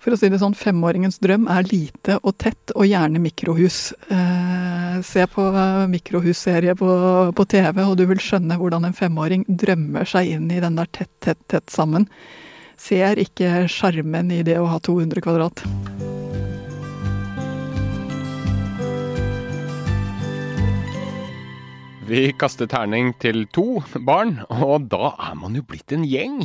For 0.01 0.15
å 0.15 0.17
si 0.17 0.31
det 0.33 0.39
sånn, 0.41 0.55
femåringens 0.57 1.19
drøm 1.21 1.43
er 1.53 1.67
lite 1.69 2.15
og 2.25 2.33
tett, 2.41 2.71
og 2.73 2.87
gjerne 2.89 3.19
mikrohus. 3.21 3.91
Eh, 4.09 4.95
se 5.05 5.27
på 5.29 5.43
eh, 5.53 5.83
mikrohusserie 5.91 6.73
på, 6.79 6.87
på 7.37 7.45
TV, 7.45 7.83
og 7.85 7.99
du 7.99 8.07
vil 8.09 8.21
skjønne 8.21 8.57
hvordan 8.57 8.87
en 8.89 8.97
femåring 8.97 9.45
drømmer 9.45 10.09
seg 10.09 10.31
inn 10.33 10.47
i 10.49 10.57
den 10.63 10.79
der 10.79 10.89
tett, 10.89 11.11
tett, 11.21 11.37
tett 11.53 11.69
sammen. 11.69 12.07
Ser 12.81 13.21
ikke 13.21 13.67
sjarmen 13.69 14.33
i 14.33 14.41
det 14.47 14.57
å 14.57 14.65
ha 14.71 14.81
200 14.81 15.21
kvadrat. 15.21 15.61
Vi 22.09 22.25
kaster 22.41 22.65
terning 22.65 23.13
til 23.21 23.45
to 23.53 23.83
barn, 24.01 24.39
og 24.49 24.89
da 24.89 25.13
er 25.29 25.37
man 25.37 25.53
jo 25.55 25.61
blitt 25.61 25.93
en 25.93 26.09
gjeng. 26.09 26.41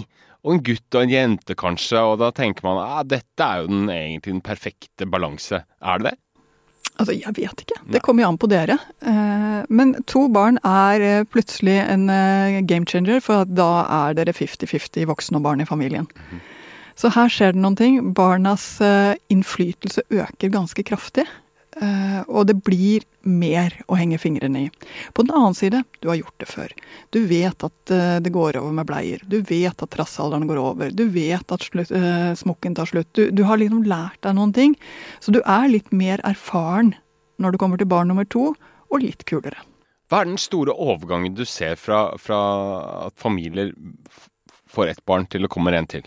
Og 0.46 0.54
en 0.54 0.62
gutt 0.62 0.94
og 0.94 1.02
en 1.02 1.10
jente, 1.10 1.56
kanskje, 1.58 1.98
og 2.06 2.20
da 2.22 2.30
tenker 2.34 2.62
man 2.66 2.78
at 2.78 2.92
ah, 3.00 3.02
dette 3.16 3.42
er 3.42 3.64
jo 3.64 3.72
den, 3.72 3.88
egentlig 3.90 4.36
den 4.36 4.44
perfekte 4.46 5.08
balanse. 5.10 5.64
Er 5.82 5.98
det 5.98 6.12
det? 6.12 6.18
Altså, 6.96 7.12
jeg 7.12 7.34
vet 7.36 7.62
ikke. 7.64 7.80
Det 7.92 8.00
kommer 8.04 8.24
jo 8.24 8.28
an 8.30 8.38
på 8.40 8.48
dere. 8.48 8.78
Eh, 9.04 9.64
men 9.68 9.92
to 10.08 10.26
barn 10.32 10.60
er 10.64 11.02
eh, 11.04 11.24
plutselig 11.28 11.76
en 11.82 12.06
eh, 12.12 12.60
game 12.64 12.88
changer, 12.88 13.20
for 13.24 13.44
da 13.44 13.84
er 14.06 14.16
dere 14.16 14.32
50-50 14.32 15.04
voksne 15.10 15.40
og 15.40 15.44
barn 15.44 15.60
i 15.60 15.68
familien. 15.68 16.08
Så 16.96 17.10
her 17.12 17.28
skjer 17.28 17.52
det 17.52 17.60
noen 17.60 17.76
ting. 17.76 17.98
Barnas 18.16 18.78
innflytelse 19.28 20.06
øker 20.08 20.54
ganske 20.54 20.86
kraftig. 20.88 21.26
Eh, 21.76 22.20
og 22.32 22.46
det 22.48 22.56
blir 22.64 23.04
mer 23.28 23.74
å 23.90 23.98
henge 24.00 24.16
fingrene 24.20 24.62
i. 24.64 24.68
På 25.12 25.26
den 25.26 25.34
annen 25.36 25.56
side, 25.56 25.82
du 26.00 26.08
har 26.08 26.16
gjort 26.16 26.38
det 26.40 26.48
før. 26.48 26.72
Du 27.12 27.18
vet 27.28 27.66
at 27.68 27.92
eh, 27.92 28.16
det 28.24 28.32
går 28.32 28.56
over 28.62 28.72
med 28.78 28.88
bleier. 28.88 29.24
Du 29.28 29.42
vet 29.44 29.84
at 29.84 29.92
trassalderen 29.92 30.48
går 30.48 30.60
over. 30.62 30.94
Du 30.96 31.04
vet 31.12 31.52
at 31.52 31.66
slutt, 31.66 31.92
uh, 31.92 32.32
smokken 32.38 32.78
tar 32.78 32.88
slutt. 32.88 33.10
Du, 33.12 33.28
du, 33.28 33.44
har 33.44 33.60
liksom 33.60 33.84
lært 33.84 34.22
deg 34.24 34.38
noen 34.38 34.54
ting. 34.56 34.76
Så 35.20 35.36
du 35.36 35.42
er 35.42 35.68
litt 35.68 35.92
mer 35.92 36.22
erfaren 36.24 36.94
når 37.42 37.52
du 37.52 37.60
kommer 37.60 37.80
til 37.80 37.90
barn 37.90 38.08
nummer 38.08 38.24
to, 38.24 38.54
og 38.88 39.02
litt 39.02 39.26
kulere. 39.28 39.60
Hva 40.08 40.22
er 40.22 40.30
den 40.30 40.40
store 40.40 40.72
overgangen 40.72 41.34
du 41.36 41.44
ser 41.44 41.76
fra, 41.76 42.14
fra 42.22 42.40
at 43.08 43.16
familier 43.20 43.74
får 44.70 44.94
ett 44.94 45.04
barn 45.04 45.26
til 45.28 45.44
det 45.44 45.52
kommer 45.52 45.76
en 45.76 45.88
til? 45.90 46.06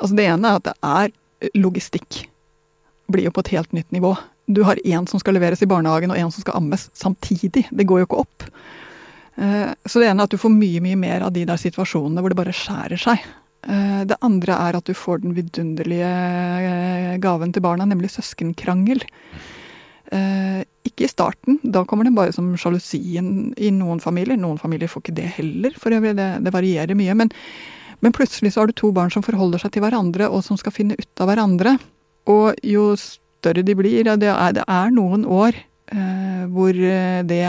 Altså 0.00 0.16
Det 0.18 0.26
ene 0.26 0.50
er 0.50 0.58
at 0.58 0.70
det 0.70 0.78
er 0.82 1.58
logistikk. 1.60 2.24
Blir 3.12 3.28
jo 3.28 3.34
på 3.36 3.44
et 3.44 3.52
helt 3.54 3.76
nytt 3.76 3.92
nivå 3.94 4.16
du 4.46 4.62
har 4.62 4.80
én 4.84 5.06
som 5.08 5.20
skal 5.20 5.38
leveres 5.38 5.62
i 5.64 5.68
barnehagen 5.68 6.12
og 6.12 6.18
én 6.20 6.30
som 6.32 6.44
skal 6.44 6.58
ammes 6.58 6.90
samtidig. 6.92 7.66
Det 7.70 7.86
går 7.88 8.02
jo 8.02 8.08
ikke 8.08 8.24
opp. 8.24 8.48
Eh, 9.36 9.70
så 9.86 10.00
det 10.00 10.10
ene 10.10 10.22
er 10.22 10.28
at 10.28 10.34
du 10.34 10.40
får 10.40 10.52
mye 10.52 10.82
mye 10.84 10.98
mer 10.98 11.24
av 11.26 11.32
de 11.34 11.46
der 11.48 11.58
situasjonene 11.60 12.22
hvor 12.22 12.32
det 12.32 12.38
bare 12.38 12.54
skjærer 12.54 13.00
seg. 13.00 13.24
Eh, 13.66 14.02
det 14.10 14.20
andre 14.24 14.58
er 14.68 14.78
at 14.78 14.86
du 14.86 14.94
får 14.94 15.24
den 15.24 15.34
vidunderlige 15.36 16.12
eh, 16.12 17.16
gaven 17.22 17.54
til 17.54 17.64
barna, 17.64 17.88
nemlig 17.88 18.12
søskenkrangel. 18.14 19.04
Ikke 20.14 21.08
i 21.08 21.10
starten, 21.10 21.56
da 21.64 21.80
kommer 21.88 22.06
den 22.06 22.14
bare 22.14 22.30
som 22.30 22.52
sjalusien 22.60 23.48
i 23.58 23.70
noen 23.74 23.98
familier. 23.98 24.36
Noen 24.38 24.60
familier 24.60 24.86
får 24.92 25.02
ikke 25.02 25.14
det 25.16 25.30
heller, 25.40 25.74
for 25.80 25.96
øvrig. 25.96 26.12
Det, 26.14 26.28
det 26.44 26.52
varierer 26.54 26.94
mye. 26.94 27.16
Men, 27.18 27.32
men 28.04 28.14
plutselig 28.14 28.52
så 28.54 28.62
har 28.62 28.70
du 28.70 28.76
to 28.78 28.92
barn 28.94 29.10
som 29.10 29.24
forholder 29.26 29.64
seg 29.64 29.72
til 29.74 29.82
hverandre, 29.82 30.28
og 30.30 30.44
som 30.46 30.60
skal 30.60 30.76
finne 30.76 30.94
ut 31.00 31.24
av 31.24 31.32
hverandre. 31.32 31.72
Og 32.30 32.60
jo 32.62 32.92
større 33.44 33.64
de 33.66 33.76
blir. 33.78 34.10
Det 34.16 34.32
er, 34.32 34.56
det 34.56 34.64
er 34.64 34.92
noen 34.94 35.24
år 35.28 35.56
eh, 35.92 36.44
hvor 36.52 36.74
eh, 36.74 37.22
det 37.28 37.42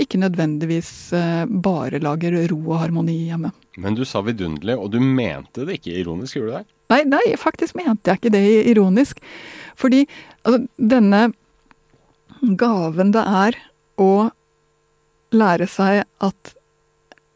ikke 0.00 0.20
nødvendigvis 0.22 0.92
eh, 1.16 1.44
bare 1.46 2.00
lager 2.02 2.36
ro 2.50 2.60
og 2.72 2.78
harmoni 2.82 3.18
hjemme. 3.28 3.52
Men 3.80 3.96
du 3.96 4.04
sa 4.08 4.24
vidunderlig, 4.24 4.76
og 4.76 4.92
du 4.92 5.00
mente 5.00 5.66
det 5.68 5.80
ikke 5.80 5.98
ironisk, 6.02 6.38
gjorde 6.38 6.50
du 6.50 6.56
det? 6.58 6.78
Nei, 6.92 7.02
nei, 7.08 7.24
faktisk 7.40 7.76
mente 7.78 8.10
jeg 8.10 8.20
ikke 8.20 8.34
det 8.34 8.44
ironisk. 8.72 9.22
Fordi 9.80 10.02
altså, 10.44 10.66
denne 10.76 11.30
gaven 12.58 13.14
det 13.14 13.22
er 13.22 13.56
å 14.02 14.12
lære 15.32 15.68
seg 15.70 16.02
at 16.20 16.52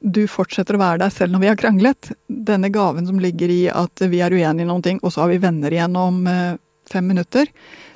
du 0.07 0.27
fortsetter 0.29 0.77
å 0.77 0.83
være 0.83 1.01
der 1.03 1.13
selv 1.15 1.33
når 1.35 1.43
vi 1.43 1.49
har 1.51 1.59
kranglet. 1.59 2.11
Denne 2.29 2.71
gaven 2.73 3.09
som 3.09 3.19
ligger 3.23 3.51
i 3.53 3.63
at 3.73 4.05
vi 4.13 4.21
er 4.23 4.35
uenige 4.35 4.67
i 4.67 4.69
noen 4.69 4.85
ting, 4.85 5.01
og 5.03 5.15
så 5.15 5.25
har 5.25 5.33
vi 5.33 5.41
venner 5.43 5.73
igjen 5.73 5.97
om 5.99 6.21
eh, 6.31 6.59
fem 6.91 7.09
minutter 7.09 7.49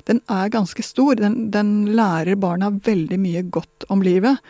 den 0.09 0.21
er 0.31 0.51
ganske 0.53 0.83
stor. 0.85 1.15
Den, 1.19 1.49
den, 1.53 1.73
lærer 1.97 2.39
barna 2.39 2.71
veldig 2.71 3.19
mye 3.21 3.43
godt 3.53 3.85
om 3.93 4.03
livet. 4.05 4.41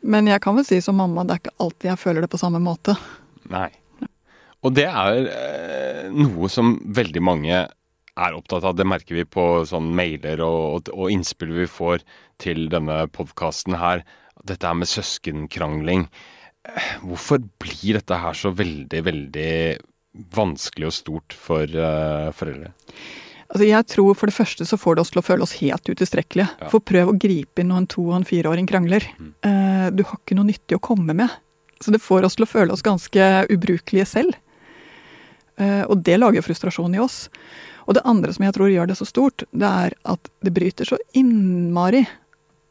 Men 0.00 0.30
jeg 0.30 0.42
kan 0.44 0.56
vel 0.56 0.66
si 0.66 0.78
som 0.84 0.98
mamma, 1.00 1.24
det 1.26 1.36
er 1.36 1.42
ikke 1.42 1.58
alltid 1.64 1.90
jeg 1.90 2.02
føler 2.02 2.24
det 2.24 2.30
på 2.32 2.40
samme 2.40 2.60
måte. 2.62 2.94
Nei. 3.50 3.70
Og 4.66 4.74
det 4.74 4.86
er 4.90 5.28
eh, 5.30 6.06
noe 6.10 6.50
som 6.50 6.76
veldig 6.82 7.22
mange 7.22 7.58
er 8.18 8.36
opptatt 8.36 8.66
av. 8.66 8.76
Det 8.78 8.86
merker 8.88 9.20
vi 9.20 9.26
på 9.28 9.44
sånn 9.68 9.92
mailer 9.94 10.42
og, 10.44 10.90
og, 10.94 11.06
innspill 11.14 11.54
vi 11.60 11.68
får 11.70 12.02
til 12.42 12.66
denne 12.72 13.04
podkasten 13.14 13.78
her. 13.78 14.02
Dette 14.46 14.66
er 14.66 14.78
med 14.78 14.90
søskenkrangling. 14.90 16.08
Hvorfor 17.04 17.42
blir 17.62 17.98
dette 17.98 18.18
her 18.18 18.36
så 18.36 18.52
veldig, 18.54 19.04
veldig 19.06 19.52
vanskelig 20.34 20.90
og 20.90 20.94
stort 20.96 21.36
for 21.36 21.78
uh, 21.78 22.34
foreldre? 22.34 22.74
Altså 23.48 23.64
jeg 23.64 23.86
tror 23.88 24.16
For 24.18 24.28
det 24.28 24.36
første 24.36 24.66
så 24.68 24.76
får 24.76 24.96
det 24.96 25.02
oss 25.04 25.12
til 25.14 25.22
å 25.22 25.24
føle 25.24 25.46
oss 25.46 25.56
helt 25.62 25.88
utilstrekkelige. 25.88 26.48
Ja. 26.60 26.68
For 26.72 26.84
prøv 26.84 27.12
å 27.12 27.16
gripe 27.16 27.62
inn 27.62 27.70
når 27.72 27.82
en 27.82 27.90
to- 27.94 28.08
og 28.10 28.18
en 28.18 28.28
fireåring 28.28 28.68
krangler. 28.68 29.06
Mm. 29.16 29.30
Uh, 29.44 29.86
du 29.96 30.04
har 30.04 30.20
ikke 30.20 30.36
noe 30.36 30.50
nyttig 30.50 30.76
å 30.76 30.84
komme 30.84 31.16
med. 31.16 31.32
Så 31.80 31.94
det 31.94 32.02
får 32.02 32.26
oss 32.26 32.36
til 32.36 32.44
å 32.44 32.50
føle 32.50 32.74
oss 32.74 32.84
ganske 32.84 33.30
ubrukelige 33.48 34.06
selv. 34.10 34.36
Uh, 35.58 35.84
og 35.88 36.04
det 36.04 36.18
lager 36.20 36.44
frustrasjon 36.44 36.94
i 36.94 37.00
oss. 37.02 37.26
Og 37.88 37.96
det 37.96 38.04
andre 38.04 38.34
som 38.36 38.44
jeg 38.44 38.56
tror 38.58 38.68
gjør 38.68 38.90
det 38.90 38.98
så 38.98 39.08
stort, 39.08 39.46
det 39.48 39.68
er 39.68 39.96
at 40.04 40.32
det 40.44 40.52
bryter 40.52 40.84
så 40.84 41.00
innmari 41.16 42.04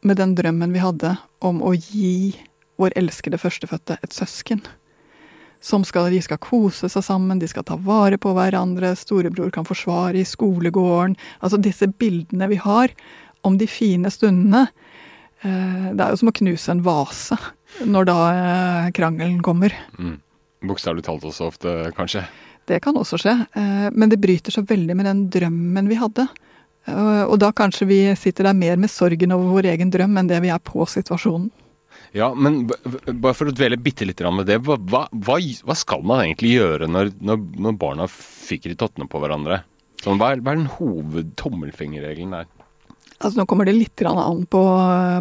med 0.06 0.20
den 0.20 0.36
drømmen 0.38 0.70
vi 0.70 0.84
hadde 0.84 1.16
om 1.42 1.58
å 1.58 1.74
gi 1.74 2.36
vår 2.78 2.94
elskede 3.00 3.40
førstefødte 3.42 3.98
et 3.98 4.14
søsken 4.14 4.62
som 5.60 5.84
skal, 5.84 6.10
de 6.12 6.20
skal 6.22 6.38
kose 6.42 6.88
seg 6.90 7.04
sammen, 7.04 7.40
de 7.40 7.48
skal 7.50 7.66
ta 7.66 7.76
vare 7.82 8.18
på 8.20 8.32
hverandre, 8.36 8.94
storebror 8.98 9.50
kan 9.54 9.66
forsvare 9.66 10.20
i 10.20 10.26
skolegården. 10.26 11.16
Altså 11.42 11.58
disse 11.62 11.90
bildene 11.90 12.50
vi 12.52 12.60
har 12.62 12.94
om 13.46 13.58
de 13.58 13.66
fine 13.70 14.10
stundene. 14.12 14.68
Eh, 15.42 15.90
det 15.94 16.02
er 16.02 16.12
jo 16.12 16.20
som 16.22 16.32
å 16.32 16.36
knuse 16.40 16.74
en 16.74 16.82
vase 16.86 17.38
når 17.86 18.08
da 18.08 18.18
eh, 18.32 18.90
krangelen 18.96 19.40
kommer. 19.44 19.74
Mm. 19.98 20.18
Bokstavelig 20.68 21.06
talt 21.06 21.26
også 21.26 21.50
ofte, 21.52 21.74
kanskje? 21.96 22.24
Det 22.68 22.80
kan 22.84 22.96
også 22.98 23.20
skje. 23.22 23.34
Eh, 23.58 23.88
men 23.94 24.10
det 24.10 24.20
bryter 24.22 24.54
så 24.54 24.64
veldig 24.66 24.98
med 24.98 25.10
den 25.10 25.26
drømmen 25.32 25.90
vi 25.90 26.00
hadde. 26.00 26.28
Og 26.88 27.34
da 27.36 27.50
kanskje 27.52 27.84
vi 27.84 27.96
sitter 28.16 28.46
der 28.48 28.54
mer 28.56 28.78
med 28.80 28.88
sorgen 28.88 29.34
over 29.34 29.58
vår 29.58 29.66
egen 29.74 29.90
drøm 29.92 30.14
enn 30.16 30.28
det 30.30 30.38
vi 30.40 30.48
er 30.48 30.62
på 30.64 30.86
situasjonen. 30.88 31.50
Ja, 32.16 32.30
men 32.34 32.62
bare 32.68 33.34
for 33.36 33.50
å 33.50 33.54
dvele 33.54 33.78
bitte 33.80 34.06
litt 34.08 34.20
med 34.32 34.48
det. 34.48 34.60
Hva, 34.64 34.78
hva, 34.80 35.08
hva, 35.38 35.76
skal 35.76 36.04
man 36.06 36.24
egentlig 36.24 36.54
gjøre 36.56 36.88
når, 36.88 37.12
når, 37.20 37.74
barna 37.80 38.08
fikker 38.08 38.72
i 38.72 38.78
tottene 38.78 39.08
på 39.10 39.20
hverandre? 39.22 39.62
Sånn, 40.02 40.20
hva, 40.20 40.32
er, 40.32 40.40
hva 40.44 40.54
er 40.54 40.62
den 40.62 40.72
hovedtommelfingerregelen 40.78 42.36
der? 42.38 42.48
Altså 43.18 43.40
Nå 43.40 43.48
kommer 43.50 43.66
det 43.66 43.74
litt 43.74 44.00
an 44.06 44.44
på, 44.46 44.60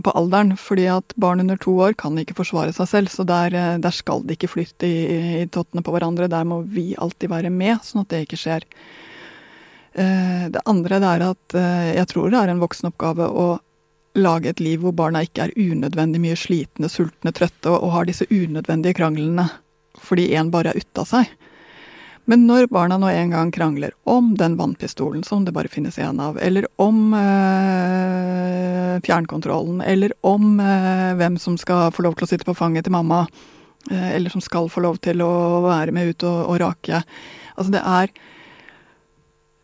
på, 0.05 0.11
alderen. 0.13 0.53
fordi 0.57 0.85
at 0.93 1.15
barn 1.17 1.41
under 1.41 1.57
to 1.57 1.73
år 1.81 1.97
kan 1.97 2.17
ikke 2.21 2.37
forsvare 2.37 2.75
seg 2.75 2.89
selv. 2.91 3.09
Så 3.09 3.25
der, 3.25 3.57
der 3.81 3.95
skal 3.95 4.21
de 4.23 4.37
ikke 4.37 4.51
flytte 4.51 4.85
i, 4.85 4.99
i, 5.41 5.47
tottene 5.49 5.81
på 5.81 5.95
hverandre. 5.95 6.29
Der 6.29 6.45
må 6.45 6.61
vi 6.61 6.91
alltid 6.95 7.33
være 7.33 7.49
med, 7.49 7.81
sånn 7.83 8.05
at 8.05 8.13
det 8.13 8.27
ikke 8.27 8.39
skjer. 8.39 8.67
Eh, 9.97 10.45
det 10.53 10.61
andre 10.69 11.01
er 11.01 11.25
at 11.31 11.57
eh, 11.57 11.95
jeg 11.97 12.09
tror 12.13 12.29
det 12.29 12.43
er 12.43 12.53
en 12.53 12.61
voksenoppgave 12.61 13.31
å 13.33 13.47
lage 14.17 14.51
et 14.51 14.61
liv 14.63 14.81
hvor 14.83 14.95
barna 14.97 15.23
ikke 15.25 15.47
er 15.47 15.55
unødvendig 15.57 16.21
mye 16.23 16.37
slitne, 16.39 16.89
sultne, 16.89 17.33
trøtte 17.35 17.71
og, 17.71 17.83
og 17.85 17.93
har 17.95 18.09
disse 18.09 18.27
unødvendige 18.29 18.97
kranglene 18.97 19.49
fordi 20.03 20.27
én 20.37 20.51
bare 20.53 20.73
er 20.73 20.81
ute 20.81 21.01
av 21.01 21.07
seg. 21.09 21.31
Men 22.27 22.43
når 22.43 22.65
barna 22.67 22.97
nå 22.99 23.07
en 23.07 23.31
gang 23.31 23.51
krangler 23.55 23.93
om 24.03 24.33
den 24.35 24.57
vannpistolen 24.59 25.23
som 25.23 25.45
det 25.47 25.53
bare 25.55 25.71
finnes 25.71 25.95
én 26.03 26.19
av, 26.19 26.35
eller 26.43 26.67
om 26.75 27.13
øh, 27.15 28.97
fjernkontrollen, 29.05 29.79
eller 29.79 30.11
om 30.27 30.59
øh, 30.59 31.13
hvem 31.21 31.37
som 31.39 31.55
skal 31.57 31.87
få 31.95 32.03
lov 32.03 32.17
til 32.17 32.27
å 32.27 32.29
sitte 32.33 32.47
på 32.49 32.57
fanget 32.57 32.83
til 32.83 32.95
mamma, 32.97 33.21
øh, 33.87 34.09
eller 34.17 34.33
som 34.33 34.43
skal 34.43 34.67
få 34.67 34.83
lov 34.83 34.99
til 35.07 35.23
å 35.23 35.31
være 35.69 35.95
med 35.95 36.11
ut 36.11 36.27
og, 36.27 36.39
og 36.51 36.59
rake 36.65 36.99
Altså 37.57 37.71
det 37.73 37.79
er 37.81 38.11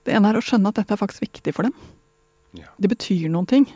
Det 0.08 0.16
ene 0.16 0.32
er 0.32 0.40
å 0.40 0.44
skjønne 0.44 0.72
at 0.72 0.80
dette 0.80 0.96
er 0.96 1.00
faktisk 1.00 1.28
viktig 1.28 1.52
for 1.56 1.68
dem. 1.68 1.76
Ja. 2.56 2.72
Det 2.80 2.90
betyr 2.96 3.28
noen 3.32 3.48
ting. 3.48 3.68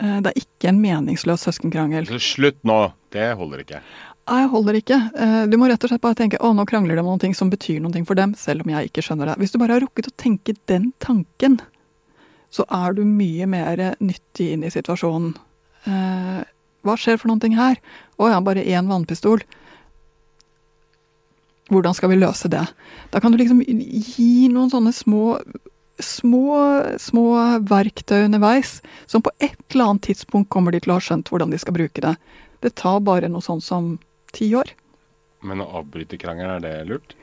Eh, 0.00 0.18
det 0.24 0.32
er 0.32 0.42
ikke 0.42 0.70
en 0.70 0.82
meningsløs 0.82 1.46
søskenkrangel. 1.46 2.08
Slutt 2.20 2.60
nå! 2.68 2.80
Det 3.14 3.30
holder 3.38 3.62
ikke. 3.62 3.80
Nei, 4.26 4.42
holder 4.50 4.80
ikke. 4.80 4.98
Eh, 5.14 5.42
du 5.46 5.56
må 5.60 5.68
rett 5.70 5.84
og 5.86 5.92
slett 5.92 6.02
bare 6.02 6.18
tenke 6.18 6.40
å, 6.42 6.50
nå 6.56 6.66
krangler 6.68 6.98
de 6.98 7.04
om 7.04 7.12
noe 7.14 7.38
som 7.38 7.50
betyr 7.52 7.78
noe 7.84 8.04
for 8.08 8.18
dem, 8.18 8.34
selv 8.36 8.66
om 8.66 8.72
jeg 8.74 8.90
ikke 8.90 9.04
skjønner 9.06 9.30
det. 9.30 9.38
Hvis 9.40 9.54
du 9.54 9.60
bare 9.62 9.78
har 9.78 9.84
rukket 9.86 10.10
å 10.10 10.16
tenke 10.18 10.56
den 10.68 10.90
tanken, 11.02 11.60
så 12.52 12.66
er 12.72 12.96
du 12.96 13.04
mye 13.06 13.46
mer 13.50 13.82
nyttig 14.02 14.50
inn 14.54 14.66
i 14.66 14.72
situasjonen. 14.72 15.36
Eh, 15.86 16.42
hva 16.86 16.98
skjer 16.98 17.20
for 17.20 17.30
noe 17.30 17.54
her? 17.54 17.78
Å 18.18 18.32
ja, 18.32 18.42
bare 18.42 18.66
én 18.66 18.90
vannpistol. 18.90 19.42
Hvordan 21.70 21.96
skal 21.98 22.12
vi 22.12 22.18
løse 22.20 22.50
det? 22.50 22.62
Da 23.10 23.22
kan 23.22 23.32
du 23.32 23.40
liksom 23.40 23.62
gi 23.62 24.46
noen 24.52 24.70
sånne 24.70 24.92
små 24.94 25.38
små, 26.02 26.56
små 27.00 27.26
verktøy 27.68 28.26
underveis 28.26 28.80
som 29.06 29.24
på 29.24 29.32
et 29.38 29.58
eller 29.72 29.92
annet 29.92 30.08
tidspunkt 30.10 30.50
kommer 30.52 30.74
de 30.74 30.82
til 30.84 30.92
å 30.92 30.98
ha 30.98 31.04
skjønt 31.04 31.30
hvordan 31.32 31.52
de 31.52 31.60
skal 31.60 31.76
bruke 31.76 32.04
det. 32.04 32.16
Det 32.64 32.74
tar 32.78 33.00
bare 33.04 33.30
noe 33.32 33.44
sånt 33.44 33.64
som 33.64 33.96
ti 34.36 34.50
år. 34.56 34.72
Men 35.46 35.62
å 35.62 35.68
avbryte 35.80 36.18
krangelen, 36.20 36.58
er 36.58 36.64
det 36.64 36.88
lurt? 36.90 37.16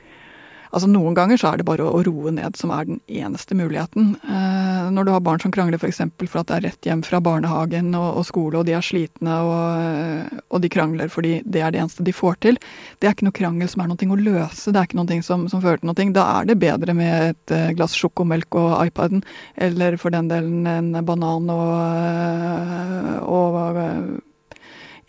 Altså 0.74 0.88
Noen 0.90 1.14
ganger 1.14 1.38
så 1.38 1.52
er 1.52 1.60
det 1.60 1.66
bare 1.68 1.86
å, 1.86 2.02
roe 2.04 2.32
ned 2.34 2.56
som 2.58 2.72
er 2.74 2.88
den 2.88 2.98
eneste 3.06 3.54
muligheten. 3.54 4.16
Eh, 4.26 4.88
når 4.94 5.06
du 5.06 5.12
har 5.14 5.22
barn 5.24 5.42
som 5.42 5.52
krangler 5.54 5.78
f.eks. 5.78 6.02
For, 6.18 6.30
for 6.30 6.42
at 6.42 6.50
det 6.50 6.56
er 6.56 6.66
rett 6.68 6.88
hjem 6.88 7.04
fra 7.06 7.20
barnehagen 7.22 7.92
og, 7.94 8.20
og 8.20 8.26
skole, 8.26 8.58
og 8.58 8.66
de 8.66 8.74
er 8.74 8.84
slitne 8.84 9.38
og, 9.46 10.34
og, 10.48 10.58
de 10.64 10.72
krangler 10.72 11.12
fordi 11.12 11.36
det 11.46 11.62
er 11.62 11.74
det 11.74 11.84
eneste 11.84 12.06
de 12.06 12.16
får 12.16 12.40
til. 12.46 12.60
Det 12.98 13.08
er 13.08 13.14
ikke 13.14 13.28
noe 13.28 13.38
krangel 13.38 13.70
som 13.70 13.84
er 13.84 13.92
noe 13.92 14.10
å 14.16 14.20
løse, 14.20 14.74
det 14.74 14.82
er 14.82 14.90
ikke 14.90 15.00
noe 15.00 15.20
som, 15.26 15.46
som 15.52 15.62
fører 15.62 15.82
til 15.82 15.92
noe. 15.92 16.10
Da 16.14 16.26
er 16.40 16.50
det 16.50 16.60
bedre 16.62 16.94
med 16.96 17.30
et 17.30 17.54
uh, 17.54 17.70
glass 17.78 17.94
sjokomelk 17.98 18.58
og 18.58 18.74
iPaden, 18.82 19.24
eller 19.54 19.98
for 20.00 20.14
den 20.14 20.28
delen 20.30 20.66
en 20.68 20.92
banan 21.06 21.50
og, 21.54 21.74
uh, 21.78 23.18
og 23.24 24.24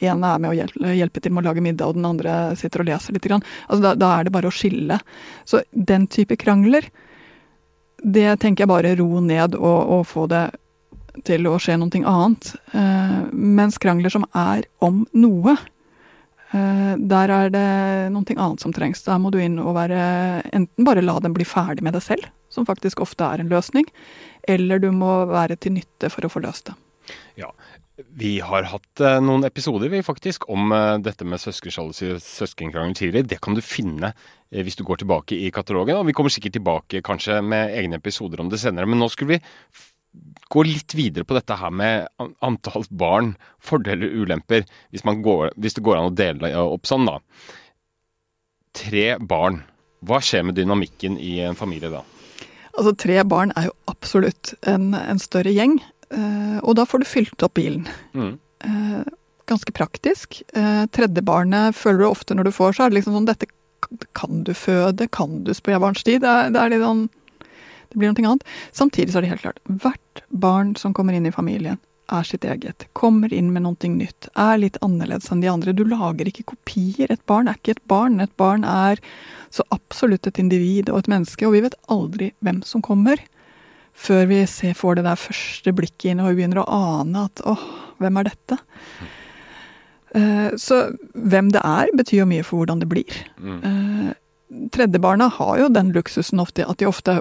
ene 0.01 0.33
er 0.33 0.43
med 0.43 0.51
å 0.51 0.57
hjelpe, 0.57 0.93
hjelpe, 0.97 1.21
til 1.23 1.33
med 1.35 1.45
å 1.45 1.49
lage 1.49 1.63
middag, 1.63 1.87
og 1.87 1.99
den 1.99 2.09
andre 2.09 2.35
sitter 2.59 2.83
og 2.83 2.89
leser 2.89 3.15
litt. 3.15 3.27
Altså, 3.31 3.81
da, 3.83 3.95
da, 3.99 4.11
er 4.15 4.27
det 4.27 4.35
bare 4.35 4.51
å 4.51 4.55
skille. 4.55 4.99
Så 5.47 5.63
den 5.71 6.07
type 6.11 6.37
krangler, 6.41 6.89
det 8.03 8.27
tenker 8.43 8.65
jeg 8.65 8.71
bare 8.71 8.95
ro 8.99 9.21
ned 9.23 9.55
og, 9.57 9.79
og 9.95 10.07
få 10.09 10.27
det 10.31 10.45
til 11.23 11.47
å 11.47 11.55
skje 11.61 11.77
noe 11.79 12.01
annet. 12.09 12.51
Eh, 12.75 13.15
mens 13.31 13.79
krangler 13.81 14.13
som 14.13 14.25
er 14.35 14.65
om 14.83 15.05
noe, 15.15 15.55
eh, 16.51 16.93
der 16.99 17.33
er 17.37 17.53
det 17.53 17.67
noe 18.13 18.35
annet 18.35 18.63
som 18.63 18.73
trengs. 18.75 19.03
Der 19.05 19.19
må 19.21 19.31
du 19.31 19.39
inn 19.39 19.59
og 19.59 19.75
være 19.77 20.01
Enten 20.51 20.87
bare 20.87 21.03
la 21.05 21.19
dem 21.19 21.33
bli 21.33 21.45
ferdig 21.47 21.83
med 21.83 21.95
det 21.95 22.03
selv, 22.03 22.27
som 22.49 22.67
faktisk 22.67 23.01
ofte 23.01 23.23
er 23.23 23.41
en 23.41 23.51
løsning, 23.51 23.87
eller 24.47 24.79
du 24.79 24.91
må 24.91 25.25
være 25.31 25.57
til 25.57 25.77
nytte 25.79 26.11
for 26.11 26.25
å 26.25 26.31
få 26.31 26.43
løst 26.43 26.69
det. 26.69 26.75
Ja, 27.37 27.51
vi 27.95 28.39
har 28.43 28.67
hatt 28.67 29.01
uh, 29.03 29.17
noen 29.23 29.45
episoder 29.47 29.91
vi 29.91 30.01
faktisk 30.03 30.49
om 30.51 30.71
uh, 30.75 30.97
dette 30.99 31.23
med 31.27 31.39
søskensjalusi 31.39 32.09
og 32.11 32.23
søskenkrangel 32.23 32.95
tidligere. 32.97 33.29
Det 33.31 33.39
kan 33.43 33.55
du 33.55 33.63
finne 33.63 34.11
uh, 34.11 34.61
hvis 34.61 34.75
du 34.75 34.83
går 34.87 34.99
tilbake 35.03 35.37
i 35.37 35.51
katalogen. 35.55 36.01
Og 36.01 36.09
vi 36.09 36.15
kommer 36.17 36.33
sikkert 36.33 36.57
tilbake 36.57 37.03
kanskje 37.05 37.39
med 37.45 37.71
egne 37.79 37.99
episoder 38.01 38.43
om 38.43 38.51
det 38.51 38.59
senere. 38.59 38.89
Men 38.89 38.99
nå 38.99 39.07
skulle 39.13 39.37
vi 39.37 39.41
gå 40.51 40.63
litt 40.67 40.95
videre 40.95 41.27
på 41.27 41.37
dette 41.37 41.55
her 41.59 41.71
med 41.71 42.09
antall 42.43 42.83
barn, 42.91 43.33
fordeler 43.63 44.11
og 44.11 44.25
ulemper. 44.25 44.67
Hvis, 44.91 45.05
går, 45.05 45.55
hvis, 45.55 45.77
det 45.77 45.85
går 45.87 45.99
an 45.99 46.11
å 46.11 46.15
dele 46.15 46.51
opp 46.65 46.87
sånn, 46.87 47.07
da. 47.07 47.19
Tre 48.75 49.07
barn. 49.23 49.63
Hva 50.05 50.19
skjer 50.21 50.43
med 50.45 50.59
dynamikken 50.59 51.15
i 51.19 51.39
en 51.47 51.55
familie 51.57 51.89
da? 51.93 52.03
Altså, 52.75 52.91
Tre 52.99 53.21
barn 53.23 53.55
er 53.55 53.69
jo 53.69 53.75
absolutt 53.87 54.51
en, 54.67 54.91
en 54.97 55.21
større 55.21 55.53
gjeng. 55.55 55.79
Eh, 56.15 56.57
og 56.63 56.77
da 56.79 56.87
får 56.87 57.03
du 57.03 57.09
fylt 57.09 57.45
opp 57.45 57.55
bilen. 57.59 57.85
Mm. 58.15 58.33
Eh, 58.65 59.03
ganske 59.49 59.75
praktisk. 59.75 60.41
Tredjebarnet 60.51 60.93
tredje 60.95 61.25
barnet 61.25 61.77
føler 61.77 62.01
du 62.03 62.09
ofte 62.09 62.37
når 62.37 62.49
du 62.49 62.55
får, 62.55 62.77
så 62.77 62.85
er 62.85 62.91
det 62.91 63.01
liksom 63.01 63.17
sånn 63.19 63.29
Dette 63.29 63.51
kan 64.17 64.43
du 64.47 64.53
føde, 64.57 65.07
kan 65.13 65.43
du 65.45 65.53
spedbarnstid? 65.53 66.23
Det, 66.23 66.29
er, 66.29 66.53
det 66.53 66.61
er 66.61 66.71
litt 66.73 66.81
sånn 66.81 67.03
Det 67.91 67.99
blir 67.99 68.09
noe 68.09 68.31
annet. 68.31 68.47
Samtidig 68.73 69.13
så 69.13 69.19
er 69.19 69.25
det 69.25 69.35
helt 69.35 69.43
klart. 69.43 69.61
Hvert 69.69 70.23
barn 70.29 70.73
som 70.79 70.95
kommer 70.97 71.13
inn 71.13 71.27
i 71.29 71.35
familien, 71.35 71.77
er 72.11 72.25
sitt 72.27 72.45
eget. 72.45 72.87
Kommer 72.93 73.33
inn 73.33 73.51
med 73.53 73.65
noe 73.65 73.89
nytt. 73.89 74.27
Er 74.37 74.59
litt 74.61 74.77
annerledes 74.85 75.31
enn 75.31 75.41
de 75.41 75.49
andre. 75.49 75.73
Du 75.73 75.83
lager 75.87 76.27
ikke 76.29 76.47
kopier. 76.53 77.09
Et 77.09 77.25
barn 77.29 77.47
er 77.49 77.57
ikke 77.57 77.77
et 77.77 77.87
barn. 77.89 78.19
Et 78.21 78.37
barn 78.37 78.65
er 78.65 79.01
så 79.53 79.65
absolutt 79.73 80.27
et 80.27 80.41
individ 80.41 80.89
og 80.91 81.03
et 81.03 81.11
menneske, 81.15 81.45
og 81.47 81.55
vi 81.55 81.63
vet 81.65 81.77
aldri 81.91 82.31
hvem 82.45 82.61
som 82.67 82.83
kommer 82.85 83.21
før 83.95 84.27
vi 84.29 84.41
ser, 84.49 84.75
får 84.77 84.99
det 84.99 85.05
der 85.07 85.19
første 85.19 85.73
blikket 85.75 86.11
inn 86.11 86.21
og 86.23 86.33
vi 86.33 86.41
begynner 86.41 86.63
å 86.63 86.67
ane 86.99 87.27
at 87.29 87.41
åh, 87.47 87.63
hvem 88.01 88.19
er 88.19 88.29
dette? 88.29 88.59
Uh, 90.15 90.51
så 90.59 90.81
hvem 91.11 91.49
det 91.51 91.63
er, 91.63 91.91
betyr 91.95 92.21
jo 92.21 92.29
mye 92.29 92.43
for 92.45 92.61
hvordan 92.61 92.83
det 92.83 92.89
blir. 92.91 93.23
Mm. 93.39 93.57
Uh, 93.63 94.11
Tredjebarna 94.71 95.27
har 95.39 95.57
jo 95.59 95.71
den 95.73 95.89
luksusen 95.95 96.39
ofte 96.39 96.67
at 96.67 96.79
de 96.79 96.87
ofte 96.87 97.17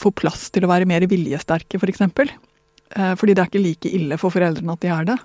får 0.00 0.16
plass 0.18 0.48
til 0.52 0.66
å 0.66 0.72
være 0.72 0.88
mer 0.90 1.06
viljesterke, 1.08 1.78
f.eks. 1.78 1.84
For 1.84 1.92
eksempel. 1.92 2.34
uh, 2.98 3.14
fordi 3.20 3.36
det 3.36 3.44
er 3.44 3.52
ikke 3.52 3.64
like 3.64 3.94
ille 4.00 4.20
for 4.20 4.34
foreldrene 4.34 4.76
at 4.76 4.84
de 4.84 4.92
er 4.96 5.08
det. 5.12 5.20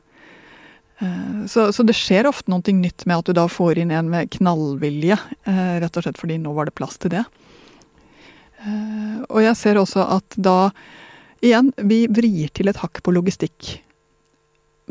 Så, 1.47 1.69
så, 1.71 1.83
det 1.87 1.93
skjer 1.95 2.27
ofte 2.27 2.51
noe 2.51 2.73
nytt 2.75 3.05
med 3.07 3.21
at 3.21 3.29
du 3.29 3.31
da 3.37 3.45
får 3.47 3.77
inn 3.79 3.91
en 3.95 4.09
med 4.11 4.33
knallvilje, 4.33 5.15
rett 5.47 5.95
og 5.95 6.03
slett 6.03 6.19
fordi 6.19 6.35
nå 6.43 6.51
var 6.57 6.67
det 6.67 6.73
plass 6.75 6.99
til 6.99 7.13
det. 7.13 7.21
Eh, 8.59 9.19
og 9.29 9.43
jeg 9.43 9.55
ser 9.59 9.79
også 9.81 10.05
at 10.17 10.39
da 10.39 10.71
Igjen, 11.39 11.69
vi 11.87 12.01
vrir 12.11 12.49
til 12.51 12.67
et 12.67 12.79
hakk 12.81 12.99
på 12.99 13.13
logistikk. 13.15 13.77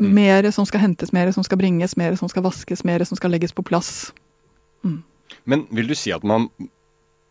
Mm. 0.01 0.07
Mer 0.17 0.47
som 0.49 0.65
skal 0.65 0.81
hentes, 0.81 1.11
mer 1.13 1.29
som 1.29 1.45
skal 1.45 1.59
bringes, 1.61 1.93
mer 1.93 2.15
som 2.17 2.31
skal 2.31 2.41
vaskes, 2.41 2.81
mer 2.87 3.05
som 3.05 3.19
skal 3.19 3.29
legges 3.29 3.53
på 3.53 3.61
plass. 3.61 4.09
Mm. 4.81 5.03
Men 5.45 5.67
vil 5.69 5.91
du 5.91 5.93
si 5.93 6.09
at 6.09 6.25
man 6.25 6.47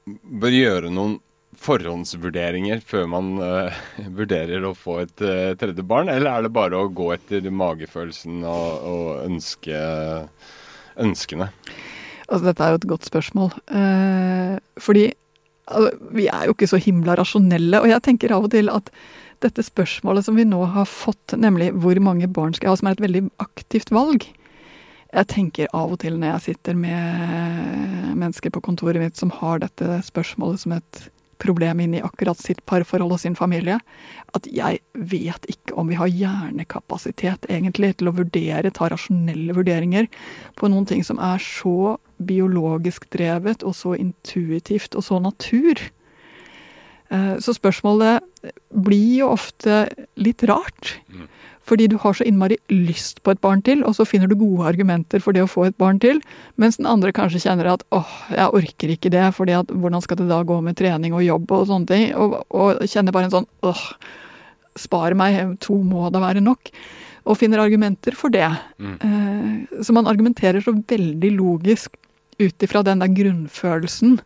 bør 0.07 0.55
gjøre 0.55 0.93
noen 0.95 1.19
forhåndsvurderinger 1.59 2.83
før 2.87 3.09
man 3.11 3.35
uh, 3.43 3.75
vurderer 4.21 4.63
å 4.69 4.75
få 4.79 5.01
et 5.03 5.25
uh, 5.25 5.57
tredje 5.59 5.83
barn, 5.83 6.13
eller 6.13 6.31
er 6.31 6.47
det 6.47 6.55
bare 6.55 6.79
å 6.79 6.93
gå 6.93 7.11
etter 7.17 7.49
magefølelsen 7.51 8.45
og, 8.47 8.89
og 8.93 9.09
ønske, 9.25 9.81
ønskene? 11.03 11.51
Altså, 12.29 12.45
dette 12.45 12.63
er 12.63 12.75
jo 12.75 12.83
et 12.83 12.91
godt 12.93 13.09
spørsmål. 13.09 13.55
Uh, 13.73 14.61
fordi 14.79 15.09
vi 16.15 16.29
er 16.31 16.49
jo 16.49 16.57
ikke 16.57 16.69
så 16.71 16.81
himla 16.81 17.17
rasjonelle. 17.19 17.83
Og 17.83 17.91
jeg 17.91 18.05
tenker 18.07 18.35
av 18.35 18.49
og 18.49 18.53
til 18.55 18.71
at 18.73 18.91
dette 19.45 19.63
spørsmålet 19.63 20.27
som 20.27 20.39
vi 20.39 20.47
nå 20.49 20.61
har 20.75 20.89
fått, 20.91 21.37
nemlig 21.39 21.71
hvor 21.79 21.99
mange 22.03 22.27
barn 22.31 22.57
skal 22.57 22.69
jeg 22.69 22.75
ha, 22.75 22.81
som 22.81 22.91
er 22.91 22.97
et 22.97 23.05
veldig 23.07 23.25
aktivt 23.45 23.93
valg 23.95 24.27
Jeg 25.15 25.29
tenker 25.31 25.71
av 25.73 25.95
og 25.95 26.01
til 26.03 26.19
når 26.19 26.35
jeg 26.35 26.45
sitter 26.49 26.75
med 26.77 28.17
mennesker 28.19 28.53
på 28.53 28.61
kontoret 28.61 29.01
mitt 29.01 29.17
som 29.17 29.31
har 29.39 29.63
dette 29.63 30.03
spørsmålet 30.05 30.65
som 30.65 30.75
et 30.77 31.07
problem 31.43 31.81
inn 31.81 31.97
i 31.99 32.03
akkurat 32.05 32.39
sitt 32.41 32.65
parforhold 32.69 33.15
og 33.15 33.23
sin 33.23 33.37
familie, 33.39 33.79
at 34.37 34.49
jeg 34.53 34.81
vet 34.93 35.49
ikke 35.51 35.77
om 35.79 35.91
vi 35.91 35.99
har 35.99 36.11
hjernekapasitet 36.11 37.49
egentlig 37.49 37.95
til 37.99 38.11
å 38.11 38.17
vurdere, 38.19 38.73
ta 38.75 38.91
rasjonelle 38.93 39.57
vurderinger 39.57 40.11
på 40.59 40.71
noen 40.71 40.89
ting 40.89 41.05
som 41.07 41.21
er 41.23 41.43
så 41.43 41.97
biologisk 42.19 43.07
drevet 43.15 43.63
og 43.63 43.77
så 43.79 43.95
intuitivt 43.99 44.99
og 44.99 45.07
så 45.07 45.21
natur. 45.23 45.81
Eh, 47.09 47.35
så 47.41 47.55
spørsmålet 47.57 48.27
blir 48.75 49.23
jo 49.23 49.33
ofte 49.33 49.87
litt 50.21 50.45
rart. 50.49 50.99
Mm. 51.09 51.29
Fordi 51.69 51.89
du 51.93 51.99
har 52.01 52.17
så 52.17 52.25
innmari 52.25 52.57
lyst 52.73 53.21
på 53.23 53.35
et 53.35 53.41
barn 53.45 53.61
til, 53.65 53.83
og 53.85 53.97
så 53.99 54.07
finner 54.09 54.31
du 54.31 54.39
gode 54.41 54.67
argumenter 54.71 55.21
for 55.21 55.37
det 55.37 55.45
å 55.45 55.51
få 55.51 55.67
et 55.69 55.77
barn 55.81 56.01
til, 56.01 56.23
mens 56.57 56.81
den 56.81 56.89
andre 56.89 57.13
kanskje 57.17 57.43
kjenner 57.45 57.75
at 57.75 57.85
åh, 57.95 58.15
jeg 58.33 58.55
orker 58.61 58.95
ikke 58.95 59.13
det, 59.13 59.27
for 59.37 59.51
hvordan 59.51 60.05
skal 60.05 60.23
det 60.23 60.31
da 60.31 60.41
gå 60.49 60.61
med 60.65 60.79
trening 60.81 61.17
og 61.17 61.27
jobb 61.27 61.53
og 61.59 61.69
sånne 61.69 61.91
ting, 61.91 62.09
og, 62.17 62.41
og 62.49 62.81
kjenner 62.89 63.15
bare 63.15 63.29
en 63.29 63.37
sånn 63.37 63.51
åh, 63.69 63.85
spar 64.79 65.17
meg, 65.19 65.59
to 65.65 65.77
må 65.85 66.09
da 66.15 66.23
være 66.23 66.45
nok 66.45 66.73
og 67.29 67.37
finner 67.37 67.61
argumenter 67.61 68.17
for 68.17 68.33
det. 68.33 68.49
Mm. 68.81 68.97
Eh, 69.05 69.83
så 69.85 69.93
man 69.93 70.09
argumenterer 70.09 70.65
så 70.65 70.73
veldig 70.73 71.33
logisk 71.37 71.97
ut 72.39 72.65
ifra 72.65 72.85
den 72.87 73.03
der 73.03 73.13
grunnfølelsen. 73.13 74.19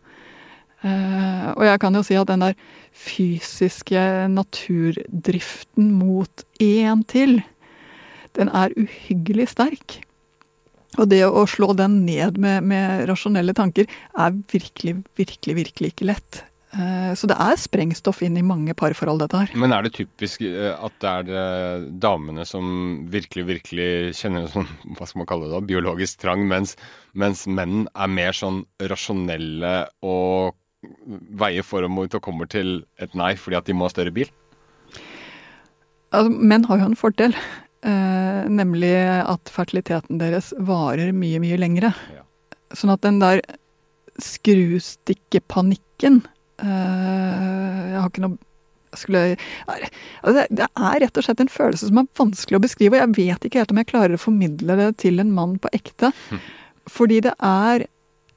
Uh, 0.83 1.55
og 1.55 1.63
jeg 1.63 1.79
kan 1.79 1.95
jo 1.95 2.03
si 2.03 2.17
at 2.19 2.27
den 2.27 2.43
der 2.43 2.55
fysiske 2.93 4.01
naturdriften 4.31 5.91
mot 5.95 6.43
én 6.61 7.03
til, 7.07 7.39
den 8.37 8.51
er 8.51 8.75
uhyggelig 8.77 9.51
sterk. 9.53 10.01
Og 11.01 11.09
det 11.09 11.23
å 11.25 11.45
slå 11.49 11.71
den 11.77 12.03
ned 12.05 12.37
med, 12.41 12.65
med 12.69 13.07
rasjonelle 13.09 13.55
tanker 13.57 13.87
er 13.89 14.33
virkelig, 14.51 14.99
virkelig, 15.17 15.55
virkelig 15.63 15.93
ikke 15.93 16.09
lett. 16.11 16.43
Eh, 16.73 17.11
så 17.17 17.29
det 17.29 17.37
er 17.37 17.59
sprengstoff 17.61 18.23
inn 18.25 18.37
i 18.39 18.45
mange 18.45 18.73
parforhold, 18.77 19.21
dette 19.21 19.43
her. 19.43 19.53
Men 19.57 19.75
er 19.75 19.85
det 19.85 19.93
typisk 19.97 20.41
eh, 20.45 20.71
at 20.73 20.95
det 21.03 21.37
er 21.37 21.85
damene 22.01 22.45
som 22.49 22.65
virkelig, 23.13 23.45
virkelig 23.49 23.91
kjenner 24.17 24.49
sånn, 24.53 24.69
hva 24.97 25.07
skal 25.09 25.23
man 25.23 25.29
kalle 25.29 25.49
det 25.49 25.55
da, 25.55 25.63
biologisk 25.73 26.23
trang, 26.23 26.45
mens, 26.49 26.75
mens 27.13 27.45
menn 27.49 27.85
er 27.93 28.13
mer 28.13 28.37
sånn 28.37 28.63
rasjonelle 28.81 29.75
og 30.05 30.57
veier 31.43 31.63
for 31.65 31.85
og 31.85 31.91
mot 31.93 32.15
og 32.15 32.23
kommer 32.23 32.45
til 32.49 32.83
et 33.01 33.13
nei 33.17 33.33
fordi 33.39 33.59
at 33.59 33.67
de 33.69 33.75
må 33.77 33.87
ha 33.87 33.93
større 33.93 34.15
bil? 34.15 34.29
Altså, 36.13 36.29
menn 36.29 36.67
har 36.69 36.77
jo 36.77 36.85
en 36.91 36.99
fordel, 36.99 37.33
eh, 37.81 38.41
nemlig 38.49 38.93
at 39.23 39.49
fertiliteten 39.49 40.19
deres 40.21 40.53
varer 40.61 41.09
mye, 41.15 41.39
mye 41.41 41.57
lengre. 41.57 41.89
Ja. 42.13 42.23
Sånn 42.77 42.93
at 42.93 43.01
den 43.05 43.17
der 43.21 43.41
skrustikkepanikken 44.21 46.21
Eh, 46.61 47.83
jeg 47.91 47.99
har 47.99 48.09
ikke 48.09 48.25
noe 48.27 48.37
skulle, 48.93 49.21
altså 50.21 50.43
det 50.53 50.67
er 50.69 50.99
rett 51.01 51.15
og 51.17 51.25
slett 51.25 51.39
en 51.41 51.49
følelse 51.49 51.87
som 51.89 51.97
er 51.97 52.09
vanskelig 52.19 52.59
å 52.59 52.61
beskrive, 52.61 52.99
og 52.99 53.01
jeg 53.01 53.15
vet 53.17 53.47
ikke 53.47 53.63
helt 53.63 53.71
om 53.73 53.79
jeg 53.81 53.89
klarer 53.89 54.13
å 54.13 54.21
formidle 54.21 54.75
det 54.77 54.89
til 55.01 55.17
en 55.23 55.31
mann 55.33 55.55
på 55.61 55.71
ekte. 55.73 56.11
Mm. 56.29 56.43
Fordi 56.93 57.17
det 57.25 57.33
er 57.41 57.87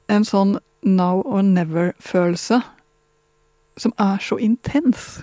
en 0.09 0.25
sånn 0.25 0.55
now 0.87 1.21
or 1.25 1.43
never-følelse 1.45 2.61
som 3.77 3.93
er 4.01 4.21
så 4.23 4.39
intens. 4.41 5.19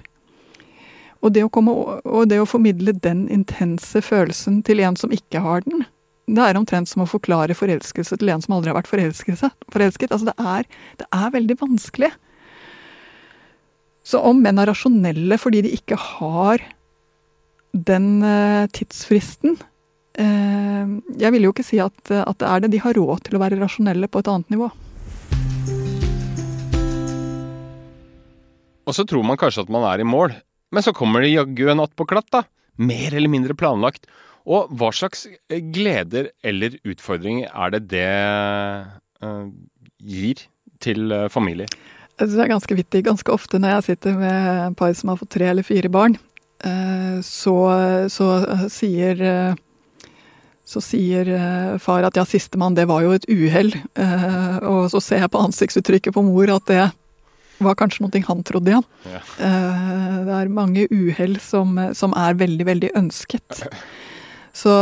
Og 1.25 1.33
det, 1.35 1.47
komme, 1.53 1.73
og 2.05 2.29
det, 2.29 2.39
å 2.43 2.49
formidle 2.49 2.93
den 2.93 3.25
intense 3.33 4.03
følelsen 4.05 4.61
til 4.67 4.83
en 4.85 4.99
som 5.01 5.13
ikke 5.15 5.41
har 5.45 5.65
den, 5.67 5.87
det 6.25 6.41
er 6.41 6.57
omtrent 6.57 6.89
som 6.89 7.03
å 7.05 7.09
forklare 7.09 7.57
forelskelse 7.57 8.17
til 8.21 8.31
en 8.33 8.43
som 8.45 8.55
aldri 8.57 8.73
har 8.73 8.79
vært 8.79 8.89
forelsket. 8.89 10.13
Altså 10.13 10.31
det 10.31 10.37
er, 10.39 10.69
det 11.01 11.09
er 11.13 11.35
veldig 11.35 11.57
vanskelig. 11.61 12.11
Så 14.05 14.21
om 14.25 14.41
menn 14.45 14.61
er 14.61 14.69
rasjonelle 14.69 15.37
fordi 15.41 15.63
de 15.65 15.75
ikke 15.77 15.99
har 16.01 16.65
den 17.75 18.23
uh, 18.23 18.71
tidsfristen 18.71 19.57
uh, 19.59 20.91
Jeg 21.19 21.33
vil 21.35 21.49
jo 21.49 21.51
ikke 21.51 21.65
si 21.67 21.81
at, 21.83 21.97
at, 22.13 22.37
det 22.39 22.49
er 22.49 22.65
det. 22.65 22.73
De 22.77 22.83
har 22.85 22.97
råd 22.97 23.25
til 23.27 23.37
å 23.37 23.43
være 23.43 23.61
rasjonelle 23.61 24.09
på 24.09 24.21
et 24.21 24.31
annet 24.33 24.53
nivå. 24.53 24.69
Og 28.85 28.97
så 28.97 29.07
tror 29.09 29.25
man 29.27 29.41
kanskje 29.41 29.65
at 29.65 29.73
man 29.73 29.87
er 29.89 30.03
i 30.03 30.09
mål, 30.09 30.35
men 30.75 30.85
så 30.85 30.95
kommer 30.97 31.25
det 31.25 31.33
jaggu 31.33 31.69
en 31.71 31.83
attpåklatt, 31.85 32.31
da. 32.35 32.45
Mer 32.77 33.15
eller 33.15 33.31
mindre 33.31 33.57
planlagt. 33.57 34.09
Og 34.45 34.69
hva 34.77 34.91
slags 34.93 35.25
gleder 35.49 36.33
eller 36.45 36.77
utfordringer 36.85 37.49
er 37.49 37.73
det 37.73 37.83
det 37.95 38.09
uh, 39.25 39.47
gir 40.03 40.43
til? 40.85 41.15
Jeg 41.15 42.27
synes 42.27 42.37
det 42.37 42.45
er 42.45 42.53
ganske 42.53 42.77
vittig. 42.77 43.05
Ganske 43.07 43.33
ofte 43.33 43.61
når 43.63 43.79
jeg 43.79 43.87
sitter 43.89 44.19
med 44.19 44.51
en 44.67 44.77
par 44.77 44.93
som 44.99 45.15
har 45.15 45.21
fått 45.23 45.33
tre 45.39 45.49
eller 45.49 45.65
fire 45.65 45.89
barn, 45.89 46.19
uh, 46.67 47.23
så, 47.25 47.57
så 48.13 48.29
sier 48.75 49.23
eh, 49.25 49.63
så 50.65 50.81
sier 50.81 51.29
eh, 51.29 51.77
far 51.83 52.07
at 52.07 52.17
ja, 52.17 52.25
sistemann, 52.25 52.77
det 52.77 52.87
var 52.89 53.05
jo 53.05 53.13
et 53.15 53.27
uhell. 53.29 53.75
Eh, 54.01 54.57
og 54.65 54.89
så 54.93 55.01
ser 55.05 55.21
jeg 55.23 55.33
på 55.33 55.43
ansiktsuttrykket 55.45 56.17
på 56.17 56.25
mor 56.25 56.53
at 56.55 56.71
det 56.71 56.85
var 57.63 57.77
kanskje 57.79 58.05
noe 58.05 58.23
han 58.27 58.43
trodde 58.47 58.73
igjen. 58.73 58.89
Ja. 59.11 59.21
Eh, 59.47 60.17
det 60.27 60.39
er 60.39 60.51
mange 60.55 60.89
uhell 60.91 61.39
som, 61.43 61.79
som, 61.95 62.17
er 62.19 62.39
veldig, 62.41 62.67
veldig 62.67 62.91
ønsket. 62.99 63.63
Så 64.55 64.75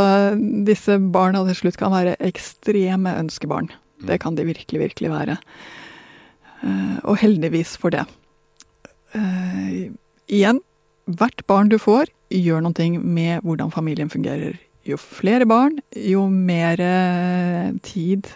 disse 0.67 0.99
barna 1.13 1.43
til 1.49 1.59
slutt 1.63 1.79
kan 1.81 1.93
være 1.93 2.17
ekstreme 2.21 3.15
ønskebarn. 3.21 3.71
Det 4.03 4.19
kan 4.21 4.35
de 4.35 4.45
virkelig, 4.45 4.81
virkelig 4.81 5.13
være. 5.13 5.37
Og 7.09 7.17
heldigvis 7.19 7.73
for 7.79 7.91
det. 7.91 8.03
Igjen, 10.31 10.61
hvert 11.09 11.41
barn 11.49 11.71
du 11.71 11.79
får, 11.81 12.11
gjør 12.33 12.63
noe 12.67 12.85
med 12.99 13.41
hvordan 13.43 13.73
familien 13.73 14.11
fungerer 14.13 14.59
jo 14.87 14.99
flere 14.99 15.47
barn, 15.47 15.79
jo 15.95 16.25
mer 16.27 16.81
eh, 16.83 17.71
tid 17.85 18.27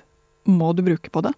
må 0.48 0.72
du 0.76 0.84
bruke 0.86 1.12
på 1.12 1.24
det. 1.26 1.34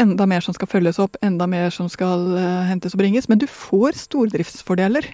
Enda 0.00 0.24
mer 0.26 0.40
som 0.40 0.56
skal 0.56 0.70
følges 0.70 1.00
opp, 1.02 1.18
enda 1.24 1.46
mer 1.50 1.68
som 1.74 1.88
skal 1.92 2.22
uh, 2.32 2.62
hentes 2.70 2.94
og 2.96 3.02
bringes. 3.02 3.28
Men 3.28 3.40
du 3.42 3.46
får 3.50 3.98
stordriftsfordeler. 4.06 5.10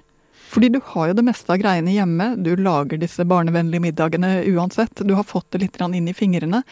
Fordi 0.46 0.68
du 0.70 0.78
har 0.92 1.10
jo 1.10 1.16
det 1.18 1.24
meste 1.26 1.50
av 1.50 1.58
greiene 1.58 1.90
hjemme. 1.90 2.28
Du 2.38 2.52
lager 2.54 3.00
disse 3.02 3.26
barnevennlige 3.26 3.82
middagene 3.82 4.44
uansett. 4.46 5.02
Du 5.02 5.16
har 5.18 5.26
fått 5.26 5.50
det 5.50 5.64
litt 5.64 5.80
inn 5.82 6.06
i 6.08 6.14
fingrene. 6.14 6.62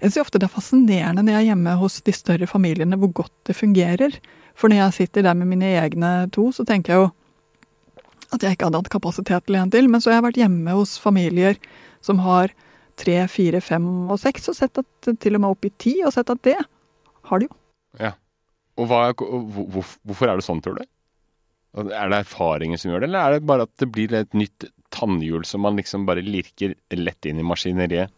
Jeg 0.00 0.10
syns 0.10 0.24
ofte 0.24 0.40
det 0.40 0.48
er 0.48 0.54
fascinerende 0.56 1.22
når 1.22 1.36
jeg 1.36 1.42
er 1.42 1.50
hjemme 1.52 1.74
hos 1.78 2.00
de 2.02 2.14
større 2.16 2.48
familiene, 2.50 2.96
hvor 2.98 3.12
godt 3.20 3.34
det 3.46 3.54
fungerer. 3.54 4.16
For 4.58 4.72
når 4.72 4.80
jeg 4.80 4.96
sitter 4.96 5.28
der 5.28 5.36
med 5.38 5.52
mine 5.52 5.76
egne 5.78 6.12
to, 6.34 6.48
så 6.56 6.64
tenker 6.66 6.92
jeg 6.94 7.04
jo 7.04 7.10
at 8.32 8.42
jeg 8.42 8.56
ikke 8.56 8.70
hadde 8.70 8.80
hatt 8.80 8.92
kapasitet 8.96 9.46
til 9.46 9.60
en 9.60 9.70
til. 9.70 9.92
Men 9.92 10.00
så 10.00 10.10
har 10.10 10.18
jeg 10.18 10.28
vært 10.30 10.40
hjemme 10.42 10.74
hos 10.80 10.96
familier 10.98 11.60
som 12.02 12.24
har 12.24 12.50
tre, 12.98 13.20
fire, 13.30 13.60
fem 13.62 13.86
og 14.10 14.18
seks, 14.20 14.48
og 14.50 14.56
sett 14.56 14.80
at 14.80 15.12
til 15.20 15.36
og 15.36 15.44
med 15.44 15.54
opp 15.54 15.68
i 15.68 15.72
ti, 15.80 15.98
og 16.06 16.16
sett 16.16 16.32
at 16.32 16.42
det 16.48 16.56
har 17.32 17.42
de 17.42 17.48
jo. 17.48 17.56
Ja. 18.00 18.12
Og 18.80 18.88
hva, 18.88 19.00
hvor, 19.16 19.96
hvorfor 20.06 20.30
er 20.30 20.38
det 20.38 20.46
sånn, 20.46 20.62
tror 20.64 20.78
du? 20.80 20.86
Er 21.82 22.12
det 22.12 22.22
erfaringer 22.22 22.80
som 22.80 22.92
gjør 22.92 23.04
det, 23.04 23.10
eller 23.10 23.24
er 23.24 23.36
det 23.36 23.48
bare 23.48 23.66
at 23.66 23.72
det 23.80 23.88
blir 23.92 24.12
et 24.16 24.36
nytt 24.36 24.68
tannhjul 24.92 25.44
som 25.48 25.64
man 25.64 25.78
liksom 25.80 26.04
bare 26.08 26.24
lirker 26.24 26.74
lett 26.96 27.28
inn 27.28 27.40
i 27.40 27.46
maskineriet? 27.46 28.12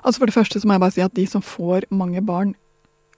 Altså 0.00 0.22
For 0.22 0.30
det 0.30 0.36
første 0.36 0.60
så 0.60 0.68
må 0.68 0.76
jeg 0.76 0.84
bare 0.86 0.96
si 0.96 1.04
at 1.04 1.16
de 1.16 1.26
som 1.28 1.44
får 1.44 1.88
mange 1.92 2.22
barn, 2.24 2.54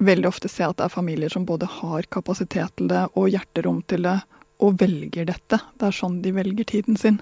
veldig 0.03 0.31
ofte 0.31 0.51
ser 0.51 0.71
at 0.71 0.79
det 0.81 0.89
er 0.89 0.95
familier 0.95 1.31
som 1.31 1.47
både 1.47 1.69
har 1.71 2.09
kapasitet 2.11 2.73
til 2.81 2.89
det 2.91 3.05
og 3.15 3.29
hjerterom 3.31 3.83
til 3.91 4.07
det, 4.09 4.19
og 4.61 4.81
velger 4.81 5.29
dette. 5.29 5.61
Det 5.79 5.87
er 5.89 5.97
sånn 5.97 6.19
de 6.25 6.35
velger 6.37 6.67
tiden 6.69 6.99
sin. 7.01 7.21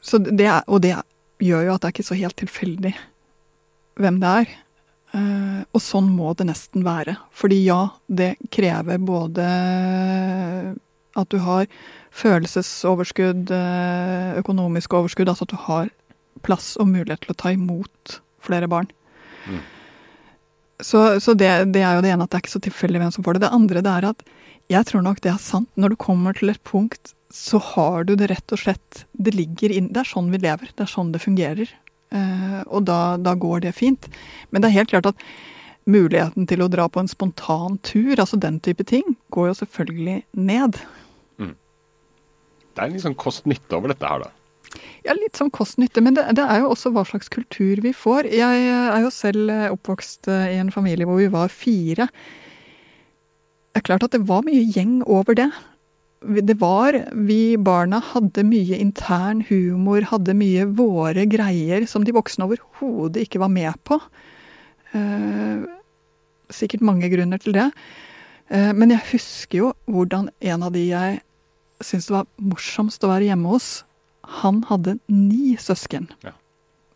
Så 0.00 0.20
det 0.22 0.46
er, 0.46 0.60
og 0.68 0.82
det 0.84 0.94
gjør 1.42 1.66
jo 1.66 1.74
at 1.74 1.82
det 1.82 1.88
er 1.88 1.94
ikke 1.96 2.10
så 2.10 2.18
helt 2.20 2.38
tilfeldig 2.40 2.92
hvem 4.00 4.20
det 4.22 4.34
er. 4.42 4.52
Uh, 5.10 5.66
og 5.74 5.82
sånn 5.82 6.10
må 6.14 6.30
det 6.38 6.46
nesten 6.50 6.84
være. 6.86 7.16
Fordi 7.34 7.58
ja, 7.64 7.80
det 8.06 8.36
krever 8.54 9.00
både 9.02 9.46
at 11.18 11.32
du 11.34 11.40
har 11.42 11.66
følelsesoverskudd, 12.14 13.50
uh, 13.50 14.38
økonomisk 14.38 14.94
overskudd, 15.00 15.32
altså 15.32 15.48
at 15.48 15.54
du 15.54 15.58
har 15.66 15.90
plass 16.46 16.76
og 16.80 16.88
mulighet 16.92 17.24
til 17.24 17.34
å 17.34 17.38
ta 17.42 17.52
imot 17.54 18.20
flere 18.40 18.70
barn. 18.70 18.90
Mm. 19.50 19.60
Så, 20.80 21.20
så 21.20 21.34
det, 21.36 21.50
det, 21.74 21.82
er 21.84 21.98
jo 21.98 22.04
det 22.04 22.12
ene 22.14 22.24
at 22.24 22.32
det 22.32 22.38
er 22.38 22.44
ikke 22.44 22.56
så 22.56 22.62
tilfeldig 22.64 23.02
hvem 23.02 23.12
som 23.14 23.26
får 23.26 23.36
det. 23.36 23.44
Det 23.44 23.56
andre 23.56 23.82
det 23.84 23.96
er 23.98 24.08
at 24.14 24.24
jeg 24.70 24.86
tror 24.86 25.02
nok 25.04 25.20
det 25.24 25.32
er 25.32 25.42
sant. 25.42 25.68
Når 25.74 25.92
du 25.92 26.00
kommer 26.00 26.36
til 26.36 26.52
et 26.52 26.62
punkt, 26.66 27.12
så 27.34 27.60
har 27.74 28.06
du 28.06 28.14
det 28.18 28.30
rett 28.30 28.54
og 28.54 28.58
slett 28.58 29.04
Det 29.12 29.30
ligger 29.36 29.70
inn 29.70 29.92
Det 29.94 30.00
er 30.02 30.08
sånn 30.08 30.32
vi 30.32 30.40
lever. 30.42 30.70
Det 30.74 30.86
er 30.86 30.90
sånn 30.90 31.12
det 31.14 31.22
fungerer. 31.22 31.70
Uh, 32.10 32.60
og 32.66 32.84
da, 32.88 33.16
da, 33.20 33.36
går 33.38 33.64
det 33.66 33.76
fint. 33.76 34.08
Men 34.50 34.62
det 34.62 34.70
er 34.70 34.80
helt 34.80 34.92
klart 34.92 35.10
at 35.12 35.24
muligheten 35.90 36.46
til 36.50 36.62
å 36.62 36.70
dra 36.70 36.88
på 36.90 37.02
en 37.02 37.10
spontan 37.10 37.78
tur, 37.86 38.18
altså 38.18 38.38
den 38.40 38.58
type 38.62 38.84
ting, 38.86 39.16
går 39.34 39.50
jo 39.50 39.60
selvfølgelig 39.62 40.18
ned. 40.38 40.82
Mm. 41.38 41.54
Det 42.74 42.84
er 42.84 42.92
litt 42.92 43.06
sånn 43.06 43.18
kost-nytte 43.18 43.78
over 43.78 43.94
dette 43.94 44.10
her, 44.10 44.26
da. 44.26 44.34
Ja, 45.06 45.16
litt 45.16 45.38
sånn 45.38 45.50
kost-nytte. 45.54 46.02
Men 46.04 46.18
det, 46.18 46.26
det, 46.38 46.44
er 46.44 46.62
jo 46.62 46.74
også 46.74 46.92
hva 46.94 47.06
slags 47.08 47.32
kultur 47.32 47.80
vi 47.82 47.94
får. 47.96 48.28
Jeg 48.30 48.68
er 48.70 49.00
jo 49.02 49.10
selv 49.14 49.50
oppvokst 49.72 50.30
i 50.30 50.60
en 50.60 50.70
familie 50.74 51.08
hvor 51.08 51.18
vi 51.18 51.30
var 51.32 51.50
fire 51.50 52.10
det 53.70 53.78
er 53.78 53.86
klart 53.86 54.02
at 54.02 54.14
det 54.14 54.26
var 54.26 54.42
mye 54.42 54.64
gjeng 54.74 54.98
over 55.06 55.36
det. 55.38 55.46
Det 56.20 56.58
var 56.60 56.92
Vi 57.16 57.56
barna 57.56 58.00
hadde 58.04 58.44
mye 58.44 58.76
intern 58.76 59.40
humor, 59.48 60.04
hadde 60.10 60.34
mye 60.36 60.66
våre 60.68 61.24
greier 61.30 61.86
som 61.88 62.04
de 62.04 62.12
voksne 62.12 62.44
overhodet 62.44 63.24
ikke 63.24 63.40
var 63.40 63.48
med 63.48 63.72
på. 63.88 63.96
Eh, 64.92 65.64
sikkert 66.52 66.84
mange 66.84 67.08
grunner 67.08 67.40
til 67.40 67.56
det. 67.56 67.70
Eh, 68.50 68.72
men 68.76 68.92
jeg 68.92 69.06
husker 69.14 69.62
jo 69.62 69.72
hvordan 69.88 70.28
en 70.40 70.66
av 70.66 70.74
de 70.76 70.84
jeg 70.90 71.20
syntes 71.80 72.10
det 72.10 72.16
var 72.18 72.28
morsomst 72.36 73.04
å 73.06 73.12
være 73.14 73.30
hjemme 73.30 73.54
hos, 73.54 73.70
han 74.42 74.60
hadde 74.68 74.98
ni 75.08 75.56
søsken. 75.56 76.10
Ja. 76.26 76.34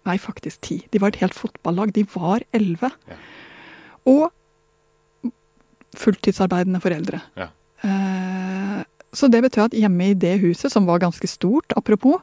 Nei, 0.05 0.19
faktisk 0.21 0.61
ti. 0.67 0.83
De 0.93 1.01
var 1.01 1.15
et 1.15 1.23
helt 1.23 1.37
fotballag. 1.37 1.95
De 1.97 2.05
var 2.13 2.45
elleve. 2.53 2.91
Ja. 3.09 3.17
Og 4.05 5.33
fulltidsarbeidende 5.97 6.83
foreldre. 6.85 7.23
Ja. 7.39 7.49
Eh, 9.15 9.17
så 9.17 9.29
det 9.29 9.43
betød 9.43 9.71
at 9.71 9.79
hjemme 9.79 10.11
i 10.11 10.15
det 10.15 10.41
huset, 10.43 10.73
som 10.73 10.87
var 10.87 10.99
ganske 10.99 11.27
stort, 11.27 11.73
apropos, 11.77 12.21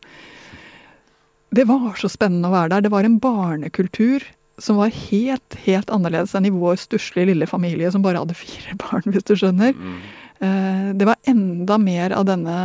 det 1.51 1.67
var 1.67 1.97
så 1.99 2.07
spennende 2.07 2.47
å 2.47 2.55
være 2.55 2.69
der. 2.75 2.81
Det 2.81 2.91
var 2.91 3.03
en 3.03 3.19
barnekultur 3.19 4.23
som 4.61 4.77
var 4.77 4.91
helt, 4.93 5.57
helt 5.65 5.89
annerledes 5.89 6.35
enn 6.35 6.45
i 6.45 6.53
vår 6.53 6.77
stusslige 6.79 7.31
lille 7.31 7.47
familie 7.47 7.91
som 7.91 8.03
bare 8.03 8.21
hadde 8.21 8.37
fire 8.37 8.77
barn, 8.83 9.07
hvis 9.07 9.27
du 9.27 9.35
skjønner. 9.35 9.75
Mm. 9.75 9.99
Eh, 10.39 10.87
det 10.95 11.09
var 11.09 11.19
enda 11.27 11.77
mer 11.81 12.15
av 12.15 12.27
denne 12.29 12.57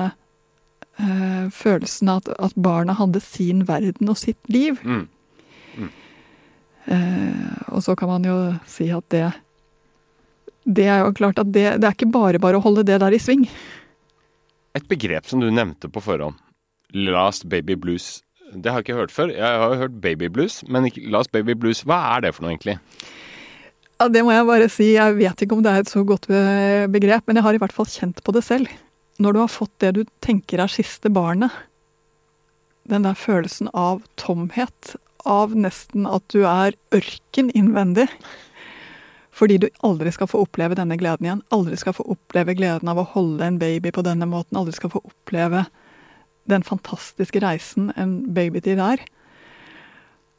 eh, 1.01 1.49
følelsen 1.51 2.13
at, 2.13 2.31
at, 2.39 2.55
barna 2.55 2.95
hadde 2.99 3.23
sin 3.25 3.65
verden 3.67 4.13
og 4.13 4.19
sitt 4.21 4.41
liv. 4.49 4.81
Mm. 4.85 5.07
Mm. 5.77 5.91
og 7.75 7.83
så 7.83 7.97
kan 7.99 8.09
man 8.09 8.25
jo 8.25 8.35
si 8.71 8.87
at 8.95 9.05
det 9.11 9.25
det 10.67 10.87
er 10.91 11.05
jo 11.05 11.15
klart 11.15 11.39
at 11.39 11.51
det, 11.55 11.67
det 11.81 11.87
er 11.87 11.95
ikke 11.95 12.11
bare 12.11 12.41
bare 12.43 12.59
å 12.59 12.65
holde 12.65 12.85
det 12.87 12.99
der 13.03 13.15
i 13.15 13.21
sving. 13.23 13.47
Et 14.77 14.85
begrep 14.91 15.29
som 15.29 15.41
du 15.41 15.49
nevnte 15.49 15.89
på 15.89 16.03
forhånd, 16.05 16.37
last 16.93 17.47
baby 17.49 17.77
blues. 17.81 18.21
Det 18.53 18.71
har 18.71 18.83
jeg 18.83 18.87
ikke 18.87 18.99
hørt 19.01 19.15
før. 19.15 19.33
Jeg 19.33 19.61
har 19.63 19.73
jo 19.73 19.81
hørt 19.81 20.01
baby 20.03 20.29
blues, 20.33 20.61
men 20.69 20.89
last 21.11 21.33
baby 21.33 21.57
blues, 21.57 21.81
hva 21.89 21.99
er 22.15 22.27
det 22.27 22.35
for 22.37 22.45
noe 22.45 22.53
egentlig? 22.55 22.77
Ja, 23.97 24.09
Det 24.13 24.23
må 24.23 24.35
jeg 24.35 24.47
bare 24.47 24.69
si. 24.69 24.91
Jeg 24.93 25.17
vet 25.17 25.43
ikke 25.43 25.57
om 25.57 25.65
det 25.65 25.73
er 25.73 25.81
et 25.83 25.91
så 25.91 26.05
godt 26.05 26.29
begrep, 26.93 27.25
men 27.27 27.41
jeg 27.41 27.47
har 27.47 27.57
i 27.57 27.63
hvert 27.63 27.75
fall 27.75 27.89
kjent 27.89 28.21
på 28.23 28.35
det 28.37 28.45
selv. 28.45 28.69
Når 29.19 29.33
du 29.33 29.41
har 29.41 29.49
fått 29.51 29.73
det 29.81 29.95
du 29.97 30.03
tenker 30.21 30.61
er 30.61 30.69
siste 30.69 31.09
barnet, 31.09 31.51
den 32.87 33.09
der 33.09 33.17
følelsen 33.19 33.73
av 33.75 34.05
tomhet, 34.21 34.95
av 35.27 35.57
nesten 35.59 36.05
at 36.07 36.23
du 36.31 36.45
er 36.47 36.77
ørken 36.95 37.49
innvendig 37.57 38.07
fordi 39.37 39.59
du 39.61 39.67
aldri 39.85 40.13
skal 40.15 40.31
få 40.31 40.41
oppleve 40.47 40.79
denne 40.79 40.97
gleden 40.97 41.27
igjen. 41.27 41.43
Aldri 41.53 41.77
skal 41.77 41.95
få 41.97 42.07
oppleve 42.15 42.55
gleden 42.57 42.89
av 42.89 43.01
å 43.01 43.09
holde 43.13 43.45
en 43.45 43.59
baby 43.61 43.93
på 43.93 44.05
denne 44.07 44.29
måten. 44.29 44.57
Aldri 44.57 44.73
skal 44.79 44.93
få 44.95 45.03
oppleve 45.05 45.67
den 46.49 46.65
fantastiske 46.65 47.43
reisen 47.43 47.91
en 48.01 48.19
babytid 48.33 48.81
er. 48.81 49.03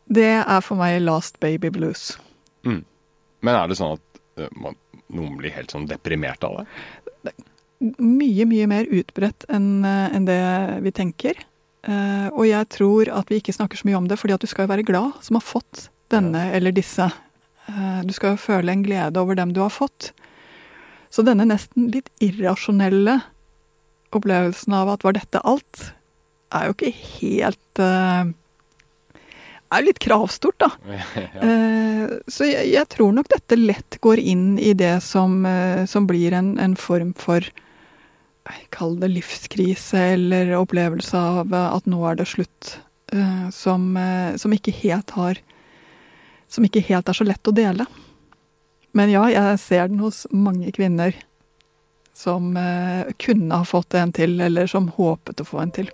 Det 0.07 0.31
er 0.39 0.63
for 0.63 0.79
meg 0.79 1.01
last 1.03 1.37
baby 1.43 1.69
blues. 1.73 2.15
Mm. 2.65 2.81
Men 3.45 3.59
er 3.59 3.69
det 3.69 3.77
sånn 3.77 3.97
at 3.99 4.21
uh, 4.41 4.47
man, 4.57 4.79
noen 5.13 5.35
blir 5.37 5.53
helt 5.53 5.75
sånn 5.75 5.85
deprimert 5.89 6.47
av 6.47 6.61
det? 6.61 6.65
det 7.27 7.35
mye, 8.01 8.47
mye 8.49 8.65
mer 8.71 8.89
utbredt 8.89 9.45
enn 9.53 9.85
uh, 9.85 10.07
en 10.15 10.25
det 10.25 10.41
vi 10.87 10.95
tenker. 10.95 11.43
Uh, 11.85 12.33
og 12.33 12.47
jeg 12.47 12.71
tror 12.73 13.13
at 13.13 13.29
vi 13.29 13.43
ikke 13.43 13.53
snakker 13.53 13.77
så 13.77 13.91
mye 13.91 13.99
om 13.99 14.09
det, 14.09 14.17
fordi 14.17 14.39
at 14.39 14.41
du 14.41 14.49
skal 14.49 14.65
jo 14.65 14.73
være 14.73 14.87
glad 14.87 15.21
som 15.27 15.37
har 15.37 15.45
fått 15.45 15.89
denne 16.09 16.47
eller 16.55 16.73
disse 16.73 17.05
Eh, 17.05 17.26
du 17.67 18.13
skal 18.15 18.33
jo 18.33 18.39
føle 18.39 18.71
en 18.71 18.83
glede 18.85 19.19
over 19.19 19.35
dem 19.35 19.51
du 19.51 19.59
har 19.59 19.73
fått. 19.73 20.13
Så 21.11 21.23
denne 21.25 21.47
nesten 21.47 21.89
litt 21.91 22.09
irrasjonelle 22.23 23.19
opplevelsen 24.15 24.75
av 24.75 24.91
at 24.93 25.05
var 25.05 25.15
dette 25.17 25.41
alt, 25.47 25.91
er 26.55 26.67
jo 26.67 26.75
ikke 26.75 26.93
helt 26.95 27.81
uh, 27.83 28.29
er 29.67 29.81
jo 29.81 29.87
litt 29.89 30.01
kravstort, 30.03 30.63
da. 30.63 30.69
ja. 30.95 31.27
uh, 31.43 32.17
så 32.31 32.47
jeg, 32.47 32.71
jeg, 32.71 32.89
tror 32.93 33.15
nok 33.15 33.31
dette 33.33 33.59
lett 33.59 33.99
går 34.03 34.21
inn 34.21 34.49
i 34.59 34.73
det 34.77 34.97
som, 35.05 35.41
uh, 35.43 35.83
som 35.89 36.07
blir 36.09 36.35
en, 36.37 36.55
en, 36.61 36.77
form 36.79 37.13
for 37.17 37.45
Kall 38.71 38.93
det 39.01 39.09
livskrise, 39.11 39.99
eller 40.13 40.53
opplevelse 40.55 41.19
av 41.19 41.51
at 41.51 41.87
nå 41.89 41.97
er 42.07 42.15
det 42.15 42.29
slutt. 42.31 42.77
Som, 43.51 43.89
som, 44.39 44.53
ikke 44.55 44.71
helt 44.77 45.11
har 45.17 45.41
som 46.47 46.65
ikke 46.65 46.85
helt 46.89 47.09
er 47.09 47.17
så 47.17 47.27
lett 47.27 47.47
å 47.49 47.55
dele. 47.55 47.87
Men 48.97 49.11
ja, 49.11 49.27
jeg 49.29 49.59
ser 49.61 49.89
den 49.91 50.01
hos 50.01 50.25
mange 50.33 50.71
kvinner 50.73 51.15
som 52.17 52.55
eh, 52.57 53.11
kunne 53.21 53.59
ha 53.61 53.65
fått 53.67 53.93
en 53.99 54.13
til, 54.15 54.39
eller 54.41 54.69
som 54.69 54.89
håpet 54.95 55.43
å 55.43 55.45
få 55.45 55.61
en 55.61 55.73
til. 55.75 55.91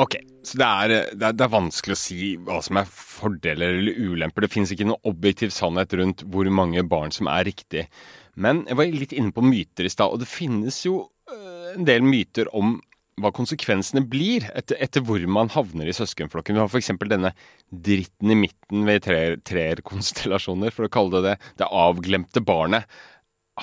Ok, 0.00 0.16
så 0.42 0.58
det 0.58 0.66
er, 0.66 0.92
det, 1.14 1.20
er, 1.20 1.34
det 1.36 1.44
er, 1.44 1.52
vanskelig 1.52 1.94
å 1.94 2.00
si 2.00 2.32
hva 2.42 2.58
som 2.64 2.80
er 2.80 2.88
fordeler 2.90 3.76
eller 3.76 4.00
ulemper. 4.08 4.42
Det 4.42 4.50
finnes 4.50 4.72
ikke 4.74 4.88
noen 4.88 5.06
objektiv 5.06 5.52
sannhet 5.54 5.94
rundt 6.00 6.24
hvor 6.32 6.48
mange 6.50 6.82
barn 6.88 7.14
som 7.14 7.30
er 7.30 7.46
riktig. 7.46 7.86
Men 8.34 8.64
jeg 8.66 8.80
var 8.80 8.90
litt 8.90 9.14
inne 9.14 9.30
på 9.36 9.44
myter 9.44 9.86
i 9.86 9.92
stad, 9.92 10.10
og 10.10 10.24
det 10.24 10.30
finnes 10.32 10.80
jo 10.88 11.04
en 11.74 11.88
del 11.88 12.04
myter 12.06 12.50
om 12.56 12.78
hva 13.22 13.30
konsekvensene 13.34 14.02
blir 14.10 14.46
etter, 14.58 14.78
etter 14.82 15.02
hvor 15.06 15.22
man 15.30 15.50
havner 15.54 15.86
i 15.86 15.94
søskenflokken. 15.94 16.56
Vi 16.56 16.62
har 16.62 16.70
f.eks. 16.70 16.90
denne 17.06 17.30
dritten 17.70 18.32
i 18.34 18.38
midten 18.38 18.86
ved 18.88 19.06
treerkonstellasjoner, 19.46 20.74
for 20.74 20.88
å 20.88 20.92
kalle 20.92 21.20
det 21.20 21.28
det. 21.28 21.50
Det 21.62 21.70
avglemte 21.70 22.42
barnet. 22.44 22.88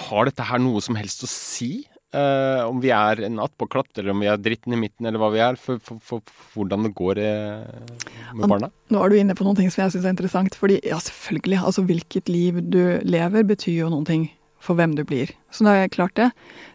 Har 0.07 0.29
dette 0.29 0.45
her 0.47 0.61
noe 0.63 0.79
som 0.83 0.99
helst 0.99 1.25
å 1.27 1.31
si 1.31 1.73
Uh, 2.11 2.67
om 2.67 2.81
vi 2.83 2.89
er 2.91 3.21
en 3.23 3.37
attpåklatt, 3.39 3.93
eller 3.95 4.11
om 4.11 4.19
vi 4.19 4.27
er 4.27 4.39
dritten 4.43 4.73
i 4.75 4.79
midten, 4.81 5.05
eller 5.07 5.21
hva 5.21 5.29
vi 5.31 5.39
er, 5.39 5.55
for, 5.55 5.79
for, 5.79 5.95
for, 6.03 6.19
for 6.27 6.57
hvordan 6.59 6.83
det 6.83 6.91
går 6.97 7.21
uh, 7.23 8.01
med 8.35 8.51
barna? 8.51 8.67
Nå 8.91 8.99
er 8.99 9.13
du 9.13 9.15
inne 9.15 9.35
på 9.39 9.45
noen 9.47 9.55
ting 9.55 9.71
som 9.71 9.85
jeg 9.85 9.93
syns 9.93 10.09
er 10.09 10.11
interessant. 10.17 10.57
fordi 10.59 10.81
ja, 10.83 10.99
selvfølgelig, 10.99 11.61
altså 11.69 11.85
hvilket 11.87 12.27
liv 12.27 12.59
du 12.67 12.81
lever, 13.07 13.47
betyr 13.47 13.85
jo 13.85 13.93
noen 13.93 14.09
ting 14.09 14.27
for 14.61 14.77
hvem 14.77 14.95
du 14.97 15.03
blir. 15.07 15.33
Så 15.51 15.65
da 15.65 15.73
har 15.73 15.83
jeg 15.83 15.95
klart 15.97 16.15
det. 16.19 16.29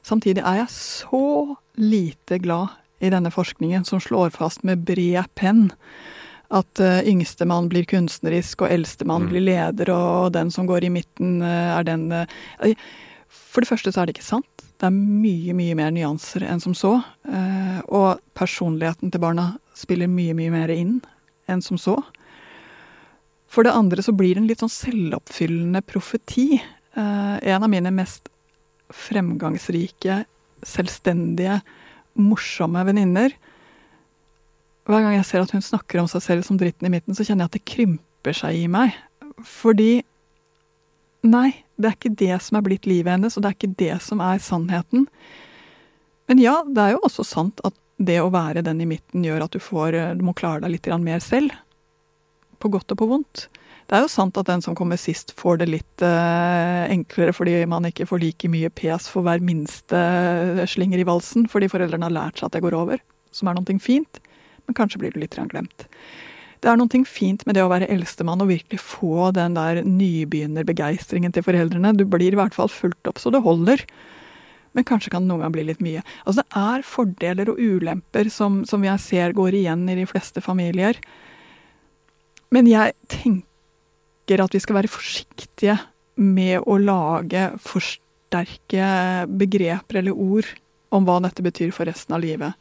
Samtidig 0.06 0.42
er 0.42 0.62
jeg 0.64 0.74
så 0.74 1.56
lite 1.78 2.40
glad 2.42 2.74
i 2.98 3.12
denne 3.12 3.30
forskningen 3.30 3.84
som 3.86 4.00
slår 4.00 4.32
fast 4.34 4.64
med 4.64 4.84
bred 4.88 5.28
penn 5.38 5.68
at 6.54 6.80
uh, 6.80 7.00
yngstemann 7.02 7.66
blir 7.70 7.86
kunstnerisk, 7.90 8.62
og 8.62 8.70
eldstemann 8.70 9.26
mm. 9.26 9.30
blir 9.32 9.42
leder, 9.48 9.90
og 9.90 10.30
den 10.36 10.52
som 10.54 10.68
går 10.68 10.86
i 10.86 10.92
midten, 10.94 11.40
uh, 11.42 11.78
er 11.78 11.88
den 11.88 12.06
uh, 12.12 12.76
For 13.26 13.64
det 13.64 13.70
første 13.70 13.90
så 13.90 14.02
er 14.02 14.06
det 14.06 14.14
ikke 14.14 14.28
sant. 14.28 14.66
Det 14.76 14.86
er 14.86 14.94
mye, 14.94 15.54
mye 15.56 15.74
mer 15.78 15.92
nyanser 15.94 16.44
enn 16.44 16.60
som 16.60 16.74
så. 16.76 16.98
Eh, 17.24 17.78
og 17.88 18.20
personligheten 18.36 19.12
til 19.12 19.22
barna 19.22 19.54
spiller 19.76 20.10
mye, 20.10 20.34
mye 20.36 20.52
mer 20.52 20.72
inn 20.72 20.98
enn 21.48 21.62
som 21.64 21.80
så. 21.80 21.96
For 23.48 23.64
det 23.64 23.72
andre 23.72 24.04
så 24.04 24.12
blir 24.12 24.34
det 24.36 24.42
en 24.42 24.50
litt 24.50 24.60
sånn 24.60 24.72
selvoppfyllende 24.72 25.80
profeti. 25.88 26.60
Eh, 26.96 27.36
en 27.52 27.62
av 27.62 27.70
mine 27.70 27.92
mest 27.92 28.30
fremgangsrike, 28.94 30.22
selvstendige, 30.62 31.60
morsomme 32.16 32.80
venninner 32.86 33.34
Hver 34.86 35.02
gang 35.04 35.16
jeg 35.18 35.26
ser 35.28 35.42
at 35.42 35.50
hun 35.52 35.64
snakker 35.64 36.00
om 36.00 36.06
seg 36.08 36.22
selv 36.24 36.46
som 36.46 36.56
dritten 36.56 36.86
i 36.88 36.92
midten, 36.94 37.12
så 37.12 37.26
kjenner 37.26 37.44
jeg 37.44 37.50
at 37.50 37.56
det 37.58 37.66
krymper 37.68 38.36
seg 38.38 38.56
i 38.56 38.68
meg. 38.70 38.94
Fordi 39.44 40.04
Nei, 41.26 41.50
det 41.74 41.88
er 41.88 41.96
ikke 41.96 42.12
det 42.22 42.36
som 42.44 42.56
er 42.56 42.64
blitt 42.68 42.86
livet 42.86 43.16
hennes, 43.16 43.34
og 43.34 43.42
det 43.42 43.50
er 43.50 43.56
ikke 43.56 43.78
det 43.80 43.96
som 44.04 44.20
er 44.22 44.38
sannheten. 44.38 45.08
Men 46.30 46.38
ja, 46.38 46.60
det 46.62 46.84
er 46.84 46.94
jo 46.94 47.02
også 47.08 47.24
sant 47.26 47.60
at 47.66 47.74
det 47.98 48.20
å 48.22 48.30
være 48.30 48.62
den 48.62 48.84
i 48.84 48.86
midten 48.86 49.24
gjør 49.26 49.46
at 49.48 49.56
du 49.56 49.58
får 49.58 49.96
Du 50.20 50.22
må 50.22 50.36
klare 50.38 50.62
deg 50.62 50.76
litt 50.76 50.88
mer 51.02 51.24
selv. 51.24 51.50
På 52.62 52.70
godt 52.70 52.94
og 52.94 53.00
på 53.00 53.10
vondt. 53.10 53.48
Det 53.86 53.94
er 53.94 54.02
jo 54.02 54.10
sant 54.10 54.38
at 54.40 54.48
den 54.48 54.62
som 54.64 54.74
kommer 54.74 54.98
sist, 54.98 55.30
får 55.38 55.60
det 55.60 55.68
litt 55.70 56.02
eh, 56.02 56.86
enklere 56.90 57.34
fordi 57.36 57.60
man 57.70 57.86
ikke 57.86 58.08
får 58.10 58.22
like 58.24 58.50
mye 58.50 58.70
pes 58.74 59.06
for 59.12 59.22
hver 59.26 59.44
minste 59.44 60.00
slinger 60.72 60.98
i 60.98 61.06
valsen, 61.06 61.46
fordi 61.50 61.70
foreldrene 61.70 62.08
har 62.08 62.16
lært 62.16 62.40
seg 62.40 62.48
at 62.48 62.56
det 62.56 62.64
går 62.66 62.74
over, 62.74 63.02
som 63.30 63.46
er 63.46 63.58
noe 63.58 63.78
fint. 63.82 64.18
Men 64.66 64.74
kanskje 64.74 64.98
blir 65.04 65.14
du 65.14 65.20
litt 65.22 65.38
glemt. 65.38 65.86
Det 66.64 66.72
er 66.72 66.78
noe 66.80 67.04
fint 67.06 67.44
med 67.46 67.54
det 67.54 67.62
å 67.62 67.70
være 67.70 67.86
eldstemann 67.94 68.42
og 68.42 68.50
virkelig 68.50 68.80
få 68.82 69.30
den 69.36 69.54
der 69.54 69.84
nybegynnerbegeistringen 69.86 71.34
til 71.34 71.44
foreldrene. 71.46 71.94
Du 71.94 72.02
blir 72.10 72.32
i 72.32 72.38
hvert 72.38 72.56
fall 72.56 72.72
fulgt 72.72 73.06
opp 73.06 73.22
så 73.22 73.30
det 73.30 73.44
holder. 73.44 73.84
Men 74.74 74.84
kanskje 74.88 75.12
kan 75.12 75.22
det 75.22 75.30
noen 75.30 75.44
gang 75.44 75.54
bli 75.54 75.66
litt 75.68 75.84
mye. 75.84 76.02
Altså 76.24 76.42
Det 76.42 76.58
er 76.58 76.82
fordeler 76.84 77.52
og 77.52 77.60
ulemper 77.60 78.32
som, 78.32 78.64
som 78.66 78.82
jeg 78.84 79.04
ser 79.04 79.36
går 79.36 79.60
igjen 79.62 79.86
i 79.88 80.00
de 80.00 80.08
fleste 80.10 80.42
familier. 80.42 80.98
Men 82.50 82.66
jeg 82.66 82.96
tenker 83.12 83.46
at 84.34 84.54
vi 84.54 84.60
skal 84.62 84.80
være 84.80 84.90
forsiktige 84.90 85.76
med 86.16 86.64
å 86.66 86.78
lage 86.80 87.48
for 87.62 87.84
sterke 87.84 89.26
begreper 89.28 90.00
eller 90.00 90.16
ord 90.16 90.48
om 90.94 91.06
hva 91.06 91.20
dette 91.22 91.44
betyr 91.44 91.70
for 91.74 91.88
resten 91.88 92.16
av 92.16 92.24
livet. 92.24 92.56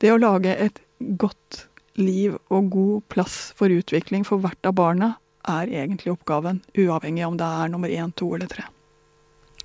Det 0.00 0.12
å 0.12 0.20
lage 0.20 0.54
et 0.54 0.80
godt 1.20 1.66
liv 2.00 2.38
og 2.48 2.70
god 2.72 3.02
plass 3.12 3.52
for 3.58 3.72
utvikling 3.72 4.24
for 4.24 4.40
hvert 4.42 4.68
av 4.68 4.76
barna 4.78 5.10
er 5.48 5.68
egentlig 5.68 6.14
oppgaven, 6.14 6.62
uavhengig 6.78 7.26
om 7.26 7.36
det 7.36 7.46
er 7.46 7.72
nummer 7.72 7.90
én, 7.90 8.12
to 8.14 8.30
eller 8.34 8.48
tre. 8.50 8.64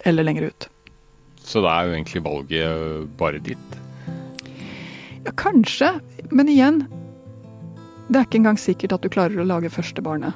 Eller 0.06 0.26
lenger 0.26 0.50
ut. 0.50 0.70
Så 1.48 1.62
da 1.64 1.78
er 1.78 1.88
jo 1.88 1.96
egentlig 1.96 2.24
valget 2.26 3.12
bare 3.20 3.40
ditt? 3.40 3.78
Ja, 5.24 5.32
kanskje. 5.38 5.94
Men 6.32 6.50
igjen, 6.52 6.84
det 8.10 8.20
er 8.20 8.28
ikke 8.28 8.42
engang 8.42 8.60
sikkert 8.60 8.98
at 8.98 9.06
du 9.06 9.14
klarer 9.14 9.40
å 9.40 9.48
lage 9.48 9.72
første 9.72 10.04
barnet. 10.04 10.36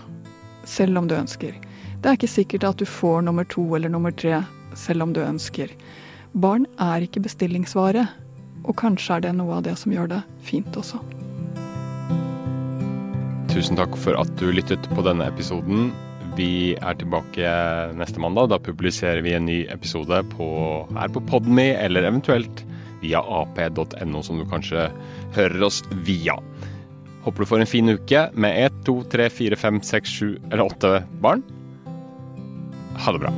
Selv 0.67 0.97
om 1.01 1.07
du 1.09 1.15
ønsker. 1.17 1.55
Det 2.01 2.09
er 2.09 2.17
ikke 2.17 2.29
sikkert 2.29 2.65
at 2.67 2.81
du 2.81 2.85
får 2.89 3.21
nummer 3.27 3.45
to 3.45 3.63
eller 3.77 3.89
nummer 3.89 4.11
tre, 4.11 4.43
selv 4.77 5.05
om 5.05 5.13
du 5.13 5.21
ønsker. 5.21 5.73
Barn 6.33 6.65
er 6.79 7.05
ikke 7.05 7.23
bestillingsvare. 7.25 8.07
Og 8.61 8.77
kanskje 8.77 9.17
er 9.17 9.25
det 9.25 9.33
noe 9.37 9.57
av 9.57 9.65
det 9.65 9.73
som 9.81 9.93
gjør 9.93 10.09
det 10.11 10.21
fint 10.45 10.75
også. 10.77 11.01
Tusen 13.51 13.75
takk 13.75 13.97
for 13.99 14.15
at 14.15 14.29
du 14.39 14.51
lyttet 14.53 14.85
på 14.93 15.03
denne 15.05 15.27
episoden. 15.27 15.89
Vi 16.37 16.77
er 16.79 16.95
tilbake 16.95 17.49
neste 17.99 18.21
mandag. 18.23 18.51
Da 18.53 18.61
publiserer 18.63 19.19
vi 19.25 19.33
en 19.35 19.49
ny 19.49 19.57
episode 19.73 20.21
på, 20.31 20.47
her 20.95 21.11
på 21.11 21.23
Podme, 21.27 21.73
eller 21.75 22.07
eventuelt 22.07 22.63
via 23.01 23.19
ap.no, 23.19 24.21
som 24.23 24.39
du 24.39 24.45
kanskje 24.47 24.87
hører 25.35 25.65
oss 25.67 25.81
via. 26.07 26.37
Håper 27.23 27.39
du 27.39 27.45
får 27.45 27.59
en 27.59 27.69
fin 27.69 27.89
uke 27.89 28.29
med 28.33 28.65
ett, 28.65 28.81
to, 28.85 29.03
tre, 29.03 29.29
fire, 29.29 29.55
fem, 29.55 29.81
seks, 29.81 30.09
sju 30.09 30.35
eller 30.51 30.65
åtte 30.65 31.03
barn. 31.21 31.43
Ha 33.05 33.11
det 33.11 33.19
bra. 33.19 33.33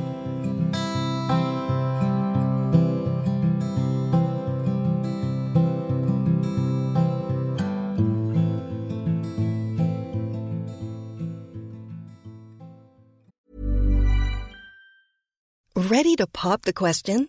Ready 15.76 16.16
to 16.16 16.26
pop 16.26 16.62
the 16.62 16.72
question? 16.72 17.28